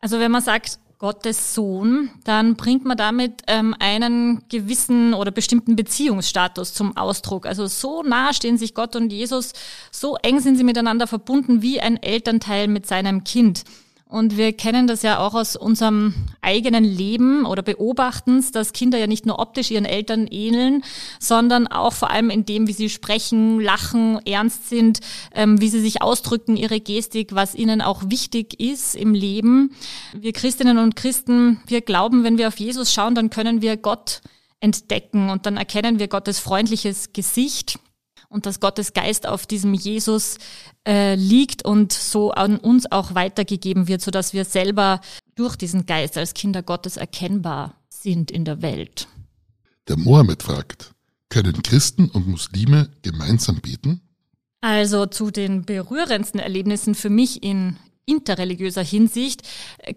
Also 0.00 0.18
wenn 0.18 0.30
man 0.30 0.42
sagt, 0.42 0.78
Gottes 0.98 1.54
Sohn, 1.54 2.08
dann 2.24 2.56
bringt 2.56 2.84
man 2.84 2.96
damit 2.96 3.42
ähm, 3.46 3.74
einen 3.78 4.44
gewissen 4.48 5.12
oder 5.12 5.30
bestimmten 5.30 5.76
Beziehungsstatus 5.76 6.72
zum 6.72 6.96
Ausdruck. 6.96 7.46
Also 7.46 7.66
so 7.66 8.02
nah 8.02 8.32
stehen 8.32 8.56
sich 8.56 8.74
Gott 8.74 8.96
und 8.96 9.12
Jesus, 9.12 9.52
so 9.90 10.16
eng 10.22 10.40
sind 10.40 10.56
sie 10.56 10.64
miteinander 10.64 11.06
verbunden 11.06 11.62
wie 11.62 11.80
ein 11.80 12.02
Elternteil 12.02 12.68
mit 12.68 12.86
seinem 12.86 13.22
Kind. 13.24 13.64
Und 14.14 14.36
wir 14.36 14.52
kennen 14.52 14.86
das 14.86 15.02
ja 15.02 15.18
auch 15.18 15.34
aus 15.34 15.56
unserem 15.56 16.14
eigenen 16.40 16.84
Leben 16.84 17.44
oder 17.46 17.62
beobachten 17.62 18.44
dass 18.52 18.72
Kinder 18.72 18.96
ja 18.96 19.08
nicht 19.08 19.26
nur 19.26 19.40
optisch 19.40 19.72
ihren 19.72 19.84
Eltern 19.84 20.28
ähneln, 20.28 20.84
sondern 21.18 21.66
auch 21.66 21.92
vor 21.92 22.12
allem 22.12 22.30
in 22.30 22.46
dem, 22.46 22.68
wie 22.68 22.72
sie 22.72 22.88
sprechen, 22.90 23.58
lachen, 23.58 24.20
ernst 24.24 24.68
sind, 24.68 25.00
ähm, 25.34 25.60
wie 25.60 25.68
sie 25.68 25.80
sich 25.80 26.00
ausdrücken, 26.00 26.56
ihre 26.56 26.78
Gestik, 26.78 27.34
was 27.34 27.56
ihnen 27.56 27.82
auch 27.82 28.04
wichtig 28.06 28.60
ist 28.60 28.94
im 28.94 29.14
Leben. 29.14 29.74
Wir 30.12 30.32
Christinnen 30.32 30.78
und 30.78 30.94
Christen, 30.94 31.60
wir 31.66 31.80
glauben, 31.80 32.22
wenn 32.22 32.38
wir 32.38 32.46
auf 32.46 32.60
Jesus 32.60 32.92
schauen, 32.92 33.16
dann 33.16 33.30
können 33.30 33.62
wir 33.62 33.76
Gott 33.76 34.20
entdecken 34.60 35.28
und 35.28 35.44
dann 35.44 35.56
erkennen 35.56 35.98
wir 35.98 36.06
Gottes 36.06 36.38
freundliches 36.38 37.12
Gesicht 37.12 37.80
und 38.34 38.46
dass 38.46 38.58
Gottes 38.58 38.92
Geist 38.92 39.28
auf 39.28 39.46
diesem 39.46 39.74
Jesus 39.74 40.38
äh, 40.86 41.14
liegt 41.14 41.64
und 41.64 41.92
so 41.92 42.32
an 42.32 42.58
uns 42.58 42.90
auch 42.90 43.14
weitergegeben 43.14 43.86
wird, 43.86 44.02
so 44.02 44.10
dass 44.10 44.32
wir 44.32 44.44
selber 44.44 45.00
durch 45.36 45.54
diesen 45.54 45.86
Geist 45.86 46.18
als 46.18 46.34
Kinder 46.34 46.62
Gottes 46.64 46.96
erkennbar 46.96 47.76
sind 47.88 48.32
in 48.32 48.44
der 48.44 48.60
Welt. 48.60 49.06
Der 49.86 49.96
Mohammed 49.96 50.42
fragt, 50.42 50.94
können 51.28 51.62
Christen 51.62 52.10
und 52.10 52.26
Muslime 52.26 52.90
gemeinsam 53.02 53.60
beten? 53.60 54.00
Also 54.60 55.06
zu 55.06 55.30
den 55.30 55.64
berührendsten 55.64 56.40
Erlebnissen 56.40 56.96
für 56.96 57.10
mich 57.10 57.44
in 57.44 57.76
interreligiöser 58.06 58.82
Hinsicht 58.82 59.42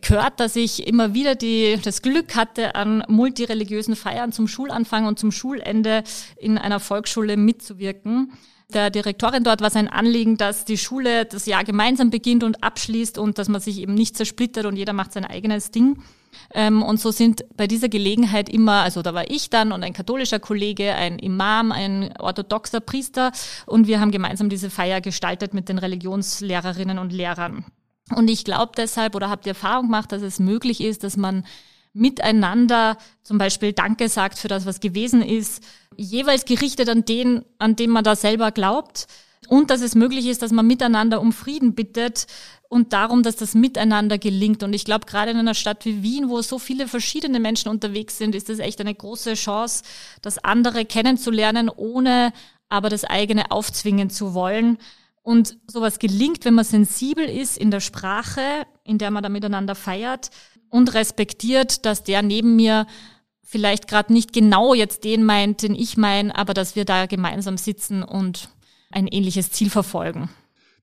gehört, 0.01 0.39
dass 0.39 0.55
ich 0.55 0.87
immer 0.87 1.13
wieder 1.13 1.35
die, 1.35 1.77
das 1.83 2.01
Glück 2.01 2.35
hatte, 2.35 2.75
an 2.75 3.03
multireligiösen 3.07 3.95
Feiern 3.95 4.31
zum 4.31 4.47
Schulanfang 4.47 5.05
und 5.05 5.19
zum 5.19 5.31
Schulende 5.31 6.03
in 6.37 6.57
einer 6.57 6.79
Volksschule 6.79 7.37
mitzuwirken. 7.37 8.31
Der 8.73 8.89
Direktorin 8.89 9.45
dort 9.45 9.61
war 9.61 9.69
sein 9.69 9.87
Anliegen, 9.87 10.35
dass 10.35 10.65
die 10.65 10.77
Schule 10.77 11.25
das 11.25 11.45
Jahr 11.45 11.63
gemeinsam 11.63 12.09
beginnt 12.09 12.43
und 12.43 12.63
abschließt 12.63 13.17
und 13.17 13.37
dass 13.37 13.47
man 13.47 13.61
sich 13.61 13.79
eben 13.79 13.93
nicht 13.93 14.17
zersplittert 14.17 14.65
und 14.65 14.75
jeder 14.75 14.91
macht 14.91 15.13
sein 15.13 15.23
eigenes 15.23 15.71
Ding. 15.71 16.01
Ähm, 16.53 16.83
und 16.83 16.99
so 16.99 17.11
sind 17.11 17.45
bei 17.55 17.65
dieser 17.67 17.87
Gelegenheit 17.87 18.49
immer, 18.49 18.81
also 18.81 19.01
da 19.01 19.13
war 19.13 19.29
ich 19.31 19.49
dann 19.49 19.71
und 19.71 19.83
ein 19.83 19.93
katholischer 19.93 20.39
Kollege, 20.39 20.93
ein 20.95 21.17
Imam, 21.17 21.71
ein 21.71 22.13
orthodoxer 22.19 22.81
Priester 22.81 23.31
und 23.65 23.87
wir 23.87 24.01
haben 24.01 24.11
gemeinsam 24.11 24.49
diese 24.49 24.69
Feier 24.69 24.99
gestaltet 24.99 25.53
mit 25.53 25.69
den 25.69 25.77
Religionslehrerinnen 25.77 26.99
und 26.99 27.13
Lehrern. 27.13 27.65
Und 28.15 28.29
ich 28.29 28.43
glaube 28.45 28.71
deshalb 28.77 29.15
oder 29.15 29.29
habe 29.29 29.43
die 29.43 29.49
Erfahrung 29.49 29.87
gemacht, 29.87 30.11
dass 30.11 30.21
es 30.21 30.39
möglich 30.39 30.81
ist, 30.81 31.03
dass 31.03 31.17
man 31.17 31.45
miteinander 31.93 32.97
zum 33.23 33.37
Beispiel 33.37 33.73
Danke 33.73 34.07
sagt 34.07 34.37
für 34.37 34.47
das, 34.47 34.65
was 34.65 34.79
gewesen 34.79 35.21
ist, 35.21 35.63
jeweils 35.95 36.45
gerichtet 36.45 36.89
an 36.89 37.05
den, 37.05 37.43
an 37.57 37.75
dem 37.75 37.89
man 37.89 38.03
da 38.03 38.15
selber 38.15 38.51
glaubt. 38.51 39.07
Und 39.47 39.69
dass 39.69 39.81
es 39.81 39.95
möglich 39.95 40.27
ist, 40.27 40.41
dass 40.41 40.51
man 40.51 40.67
miteinander 40.67 41.21
um 41.21 41.31
Frieden 41.31 41.73
bittet 41.73 42.27
und 42.69 42.91
darum, 42.91 43.23
dass 43.23 43.37
das 43.37 43.55
miteinander 43.55 44.17
gelingt. 44.17 44.61
Und 44.63 44.73
ich 44.73 44.83
glaube, 44.83 45.05
gerade 45.05 45.31
in 45.31 45.37
einer 45.37 45.53
Stadt 45.53 45.85
wie 45.85 46.03
Wien, 46.03 46.29
wo 46.29 46.41
so 46.41 46.59
viele 46.59 46.87
verschiedene 46.87 47.39
Menschen 47.39 47.69
unterwegs 47.69 48.17
sind, 48.17 48.35
ist 48.35 48.49
das 48.49 48.59
echt 48.59 48.81
eine 48.81 48.93
große 48.93 49.35
Chance, 49.35 49.83
das 50.21 50.43
andere 50.43 50.85
kennenzulernen, 50.85 51.69
ohne 51.73 52.33
aber 52.67 52.89
das 52.89 53.05
eigene 53.05 53.51
aufzwingen 53.51 54.09
zu 54.09 54.33
wollen. 54.33 54.77
Und 55.27 55.57
sowas 55.67 55.99
gelingt, 55.99 56.45
wenn 56.45 56.53
man 56.53 56.63
sensibel 56.63 57.25
ist 57.25 57.57
in 57.57 57.69
der 57.69 57.81
Sprache, 57.81 58.65
in 58.85 58.97
der 58.97 59.11
man 59.11 59.23
da 59.23 59.27
miteinander 59.27 59.75
feiert 59.75 60.29
und 60.69 60.93
respektiert, 60.93 61.85
dass 61.85 62.05
der 62.05 62.21
neben 62.21 62.55
mir 62.55 62.87
vielleicht 63.43 63.89
gerade 63.89 64.13
nicht 64.13 64.31
genau 64.31 64.73
jetzt 64.73 65.03
den 65.03 65.25
meint, 65.25 65.63
den 65.63 65.75
ich 65.75 65.97
meine, 65.97 66.33
aber 66.33 66.53
dass 66.53 66.77
wir 66.77 66.85
da 66.85 67.07
gemeinsam 67.07 67.57
sitzen 67.57 68.03
und 68.03 68.47
ein 68.89 69.05
ähnliches 69.05 69.51
Ziel 69.51 69.69
verfolgen. 69.69 70.29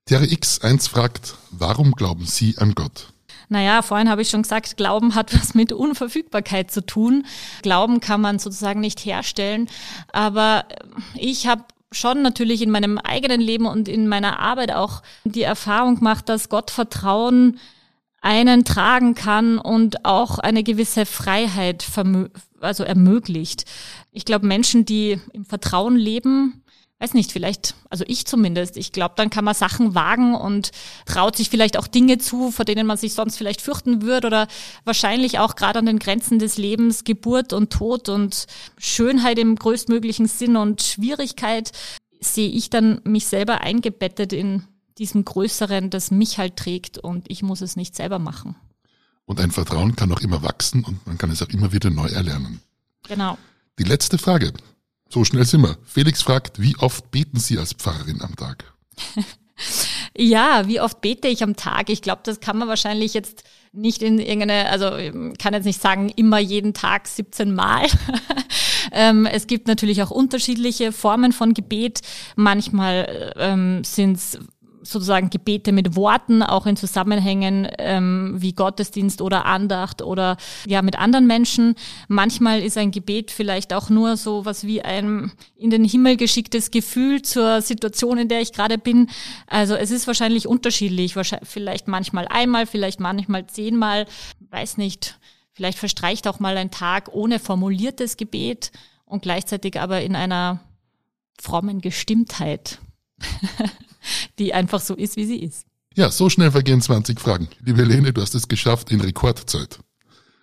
Terry 0.05 0.27
X1 0.27 0.91
fragt, 0.91 1.37
warum 1.51 1.93
glauben 1.93 2.27
Sie 2.27 2.59
an 2.59 2.75
Gott? 2.75 3.15
Naja, 3.49 3.81
vorhin 3.81 4.11
habe 4.11 4.21
ich 4.21 4.29
schon 4.29 4.43
gesagt, 4.43 4.77
Glauben 4.77 5.15
hat 5.15 5.33
was 5.33 5.55
mit 5.55 5.73
Unverfügbarkeit 5.73 6.71
zu 6.71 6.85
tun. 6.85 7.25
Glauben 7.63 8.01
kann 8.01 8.21
man 8.21 8.39
sozusagen 8.39 8.81
nicht 8.81 9.07
herstellen. 9.07 9.71
Aber 10.13 10.67
ich 11.15 11.47
habe 11.47 11.65
schon 11.95 12.23
natürlich 12.23 12.63
in 12.63 12.71
meinem 12.71 12.99
eigenen 12.99 13.41
Leben 13.41 13.67
und 13.67 13.89
in 13.89 14.09
meiner 14.09 14.39
Arbeit 14.39 14.73
auch 14.73 15.03
die 15.25 15.43
Erfahrung 15.43 15.97
gemacht, 15.97 16.29
dass 16.29 16.49
Gott 16.49 16.71
Vertrauen 16.71 17.59
einen 18.21 18.65
tragen 18.65 19.15
kann 19.15 19.59
und 19.59 20.05
auch 20.05 20.39
eine 20.39 20.63
gewisse 20.63 21.05
Freiheit 21.05 21.85
also 22.61 22.83
ermöglicht. 22.83 23.67
Ich 24.13 24.25
glaube, 24.25 24.47
Menschen, 24.47 24.87
die 24.87 25.21
im 25.33 25.45
Vertrauen 25.45 25.97
leben, 25.97 26.64
weiß 27.01 27.15
nicht, 27.15 27.33
vielleicht, 27.33 27.75
also 27.91 28.05
ich 28.07 28.27
zumindest, 28.27 28.77
ich 28.77 28.93
glaube, 28.93 29.15
dann 29.17 29.31
kann 29.31 29.45
man 29.45 29.55
Sachen 29.55 29.95
wagen 29.95 30.35
und 30.35 30.71
traut 31.07 31.37
sich 31.37 31.51
vielleicht 31.51 31.77
auch 31.77 31.87
Dinge 31.87 32.19
zu, 32.19 32.51
vor 32.51 32.65
denen 32.65 32.87
man 32.87 32.97
sich 32.97 33.15
sonst 33.15 33.37
vielleicht 33.37 33.61
fürchten 33.61 34.03
würde 34.03 34.29
oder 34.29 34.49
wahrscheinlich 34.85 35.39
auch 35.39 35.57
gerade 35.57 35.81
an 35.81 35.87
den 35.87 35.99
Grenzen 35.99 36.39
des 36.39 36.57
Lebens, 36.57 37.05
Geburt 37.05 37.53
und 37.53 37.71
Tod 37.71 38.09
und 38.09 38.47
Schönheit 38.79 39.39
im 39.39 39.57
größtmöglichen 39.57 40.27
Sinn 40.27 40.57
und 40.57 40.83
Schwierigkeit, 40.83 41.73
sehe 42.21 42.49
ich 42.49 42.71
dann 42.71 43.01
mich 43.05 43.27
selber 43.27 43.61
eingebettet 43.61 44.33
in 44.33 44.65
diesem 44.99 45.25
Größeren, 45.25 45.91
das 45.91 46.11
mich 46.11 46.39
halt 46.39 46.57
trägt 46.57 46.99
und 46.99 47.31
ich 47.31 47.43
muss 47.43 47.61
es 47.61 47.77
nicht 47.77 47.97
selber 47.97 48.19
machen. 48.19 48.55
Und 49.27 49.41
ein 49.41 49.51
Vertrauen 49.51 49.97
kann 49.97 50.13
auch 50.13 50.21
immer 50.21 50.43
wachsen 50.43 50.85
und 50.85 51.07
man 51.07 51.19
kann 51.19 51.31
es 51.31 51.43
auch 51.43 51.49
immer 51.49 51.73
wieder 51.73 51.91
neu 51.91 52.07
erlernen. 52.07 52.61
Genau. 53.09 53.39
Die 53.79 53.85
letzte 53.85 54.19
Frage. 54.19 54.53
So 55.09 55.25
schnell 55.25 55.45
sind 55.45 55.63
wir. 55.63 55.77
Felix 55.85 56.23
fragt, 56.23 56.61
wie 56.61 56.77
oft 56.79 57.11
beten 57.11 57.39
Sie 57.39 57.59
als 57.59 57.73
Pfarrerin 57.73 58.23
am 58.23 58.37
Tag? 58.37 58.73
ja, 60.17 60.67
wie 60.67 60.81
oft 60.81 61.01
bete 61.01 61.29
ich 61.29 61.43
am 61.43 61.57
Tag? 61.57 61.91
Ich 61.91 62.03
glaube, 62.03 62.23
das 62.25 62.41
kann 62.41 62.59
man 62.59 62.69
wahrscheinlich 62.69 63.15
jetzt 63.15 63.45
nicht 63.73 64.03
in 64.03 64.19
irgendeine, 64.19 64.71
also 64.71 64.91
kann 65.39 65.53
jetzt 65.53 65.65
nicht 65.65 65.81
sagen, 65.81 66.11
immer 66.15 66.39
jeden 66.39 66.75
Tag 66.75 67.09
17 67.09 67.53
Mal. 67.55 67.87
ähm, 68.93 69.27
es 69.27 69.47
gibt 69.47 69.67
natürlich 69.67 70.03
auch 70.03 70.11
unterschiedliche 70.11 70.93
Formen 70.93 71.33
von 71.33 71.55
Gebet. 71.55 72.01
Manchmal 72.37 73.35
ähm, 73.37 73.83
sind 73.85 74.17
es 74.17 74.39
sozusagen 74.85 75.31
Gebete 75.31 75.73
mit 75.73 75.97
Worten, 75.97 76.43
auch 76.43 76.67
in 76.67 76.77
Zusammenhängen 76.77 77.69
ähm, 77.79 78.35
wie 78.37 78.53
Gottesdienst 78.53 79.23
oder 79.23 79.47
Andacht 79.47 80.03
oder 80.03 80.37
ja 80.67 80.83
mit 80.83 80.99
anderen 80.99 81.27
Menschen. 81.27 81.75
Manchmal 82.09 82.61
ist 82.61 82.77
ein 82.79 82.91
Gebet 82.91 83.31
vielleicht 83.31 83.73
auch 83.73 83.91
nur 83.91 84.17
so 84.17 84.45
was 84.45 84.65
wie 84.65 84.83
ein 84.83 85.33
in 85.57 85.71
den 85.71 85.85
Himmel 85.85 86.17
geschicktes 86.17 86.71
Gefühl 86.71 87.23
zur 87.23 87.63
Situation, 87.63 88.19
in 88.19 88.29
der 88.29 88.41
ich 88.41 88.53
gerade 88.53 88.79
bin. 88.79 89.09
Also 89.47 89.75
es 89.75 89.91
ist 89.91 90.07
wahrscheinlich 90.07 90.47
unterschiedlich, 90.47 91.17
wahrscheinlich, 91.17 91.49
vielleicht 91.49 91.89
manchmal 91.89 92.29
einmal, 92.29 92.67
vielleicht 92.67 93.01
manchmal 93.01 93.47
zehnmal, 93.47 94.07
weiß 94.51 94.77
nicht. 94.77 95.19
Vielleicht 95.53 95.79
verstreicht 95.79 96.29
auch 96.29 96.41
mal 96.41 96.57
ein 96.57 96.71
Tag 96.71 97.09
ohne 97.13 97.39
formuliertes 97.39 98.17
Gebet 98.17 98.73
und 99.05 99.23
gleichzeitig 99.23 99.81
aber 99.81 100.03
in 100.03 100.17
einer 100.17 100.61
frommen 101.41 101.81
Gestimmtheit. 101.81 102.81
die 104.39 104.55
einfach 104.55 104.81
so 104.81 104.95
ist, 104.95 105.17
wie 105.17 105.25
sie 105.25 105.39
ist. 105.39 105.67
Ja, 105.95 106.11
so 106.11 106.29
schnell 106.29 106.51
vergehen 106.51 106.81
20 106.81 107.21
Fragen. 107.21 107.49
Liebe 107.65 107.83
Helene, 107.83 108.13
du 108.13 108.21
hast 108.21 108.35
es 108.35 108.49
geschafft 108.49 108.91
in 108.91 109.01
Rekordzeit. 109.01 109.79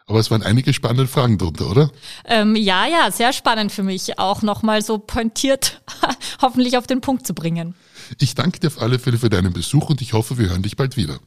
Aber 0.07 0.19
es 0.19 0.31
waren 0.31 0.43
einige 0.43 0.73
spannende 0.73 1.07
Fragen 1.07 1.37
drunter, 1.37 1.69
oder? 1.69 1.91
Ähm, 2.25 2.55
ja, 2.55 2.85
ja, 2.85 3.11
sehr 3.11 3.33
spannend 3.33 3.71
für 3.71 3.83
mich, 3.83 4.17
auch 4.19 4.41
nochmal 4.41 4.81
so 4.81 4.97
pointiert 4.97 5.81
hoffentlich 6.41 6.77
auf 6.77 6.87
den 6.87 7.01
Punkt 7.01 7.25
zu 7.27 7.33
bringen. 7.33 7.75
Ich 8.19 8.35
danke 8.35 8.59
dir 8.59 8.67
auf 8.67 8.81
alle 8.81 8.99
Fälle 8.99 9.17
für 9.17 9.29
deinen 9.29 9.53
Besuch 9.53 9.89
und 9.89 10.01
ich 10.01 10.13
hoffe, 10.13 10.37
wir 10.37 10.49
hören 10.49 10.63
dich 10.63 10.75
bald 10.75 10.97
wieder. 10.97 11.19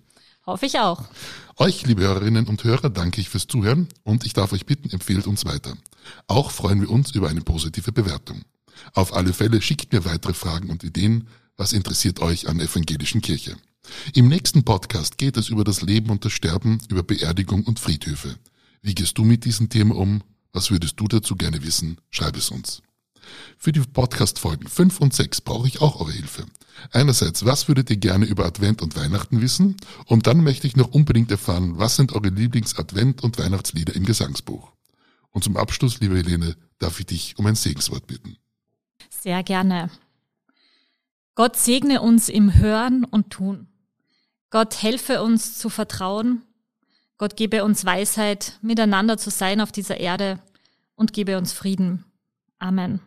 Hoffe 0.46 0.66
ich 0.66 0.78
auch. 0.78 1.02
Euch, 1.56 1.86
liebe 1.86 2.02
Hörerinnen 2.02 2.46
und 2.46 2.64
Hörer, 2.64 2.90
danke 2.90 3.20
ich 3.20 3.30
fürs 3.30 3.46
Zuhören 3.46 3.88
und 4.02 4.26
ich 4.26 4.34
darf 4.34 4.52
euch 4.52 4.66
bitten, 4.66 4.90
empfehlt 4.90 5.26
uns 5.26 5.46
weiter. 5.46 5.74
Auch 6.26 6.50
freuen 6.50 6.80
wir 6.80 6.90
uns 6.90 7.12
über 7.12 7.28
eine 7.28 7.40
positive 7.40 7.92
Bewertung. 7.92 8.42
Auf 8.92 9.14
alle 9.14 9.32
Fälle 9.32 9.62
schickt 9.62 9.92
mir 9.92 10.04
weitere 10.04 10.34
Fragen 10.34 10.68
und 10.68 10.84
Ideen. 10.84 11.28
Was 11.56 11.72
interessiert 11.72 12.18
euch 12.18 12.48
an 12.48 12.58
der 12.58 12.66
evangelischen 12.66 13.20
Kirche? 13.20 13.56
Im 14.12 14.26
nächsten 14.26 14.64
Podcast 14.64 15.18
geht 15.18 15.36
es 15.36 15.50
über 15.50 15.62
das 15.62 15.82
Leben 15.82 16.10
und 16.10 16.24
das 16.24 16.32
Sterben, 16.32 16.80
über 16.88 17.04
Beerdigung 17.04 17.62
und 17.62 17.78
Friedhöfe. 17.78 18.34
Wie 18.82 18.94
gehst 18.94 19.18
du 19.18 19.24
mit 19.24 19.44
diesem 19.44 19.68
Thema 19.68 19.94
um? 19.94 20.22
Was 20.52 20.72
würdest 20.72 20.98
du 20.98 21.06
dazu 21.06 21.36
gerne 21.36 21.62
wissen? 21.62 21.98
Schreib 22.10 22.36
es 22.36 22.50
uns. 22.50 22.82
Für 23.56 23.70
die 23.70 23.80
Podcast-Folgen 23.80 24.66
5 24.66 25.00
und 25.00 25.14
6 25.14 25.42
brauche 25.42 25.68
ich 25.68 25.80
auch 25.80 26.00
eure 26.00 26.10
Hilfe. 26.10 26.44
Einerseits, 26.90 27.44
was 27.44 27.68
würdet 27.68 27.88
ihr 27.88 27.98
gerne 27.98 28.26
über 28.26 28.46
Advent 28.46 28.82
und 28.82 28.96
Weihnachten 28.96 29.40
wissen? 29.40 29.76
Und 30.06 30.26
dann 30.26 30.42
möchte 30.42 30.66
ich 30.66 30.74
noch 30.74 30.88
unbedingt 30.88 31.30
erfahren, 31.30 31.78
was 31.78 31.94
sind 31.94 32.12
eure 32.12 32.30
Lieblings-Advent- 32.30 33.22
und 33.22 33.38
Weihnachtslieder 33.38 33.94
im 33.94 34.04
Gesangsbuch? 34.04 34.72
Und 35.30 35.44
zum 35.44 35.56
Abschluss, 35.56 36.00
liebe 36.00 36.16
Helene, 36.16 36.56
darf 36.80 36.98
ich 36.98 37.06
dich 37.06 37.38
um 37.38 37.46
ein 37.46 37.54
Segenswort 37.54 38.08
bitten. 38.08 38.38
Sehr 39.08 39.44
gerne. 39.44 39.88
Gott 41.34 41.56
segne 41.56 42.00
uns 42.00 42.28
im 42.28 42.54
Hören 42.54 43.04
und 43.04 43.30
Tun. 43.30 43.66
Gott 44.50 44.82
helfe 44.82 45.22
uns 45.22 45.58
zu 45.58 45.68
vertrauen. 45.68 46.42
Gott 47.18 47.36
gebe 47.36 47.64
uns 47.64 47.84
Weisheit, 47.84 48.58
miteinander 48.62 49.18
zu 49.18 49.30
sein 49.30 49.60
auf 49.60 49.72
dieser 49.72 49.98
Erde 49.98 50.38
und 50.94 51.12
gebe 51.12 51.36
uns 51.36 51.52
Frieden. 51.52 52.04
Amen. 52.58 53.00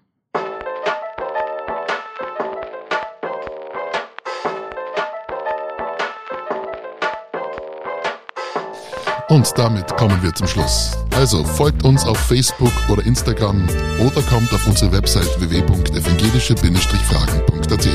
Und 9.30 9.58
damit 9.58 9.98
kommen 9.98 10.24
wir 10.24 10.34
zum 10.34 10.48
Schluss. 10.48 10.94
Also 11.14 11.44
folgt 11.44 11.84
uns 11.84 12.06
auf 12.06 12.18
Facebook 12.18 12.72
oder 12.90 13.06
Instagram 13.06 13.68
oder 14.00 14.22
kommt 14.22 14.54
auf 14.54 14.66
unsere 14.66 14.94
Website 14.94 15.28
www.evangelische-fragen.at. 15.42 17.90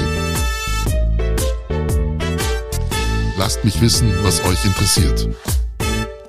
Lasst 3.39 3.65
mich 3.65 3.81
wissen, 3.81 4.13
was 4.23 4.45
euch 4.45 4.63
interessiert. 4.67 5.31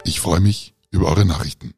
Ich 0.06 0.22
freue 0.22 0.40
mich 0.40 0.74
über 0.90 1.10
eure 1.10 1.26
Nachrichten. 1.26 1.74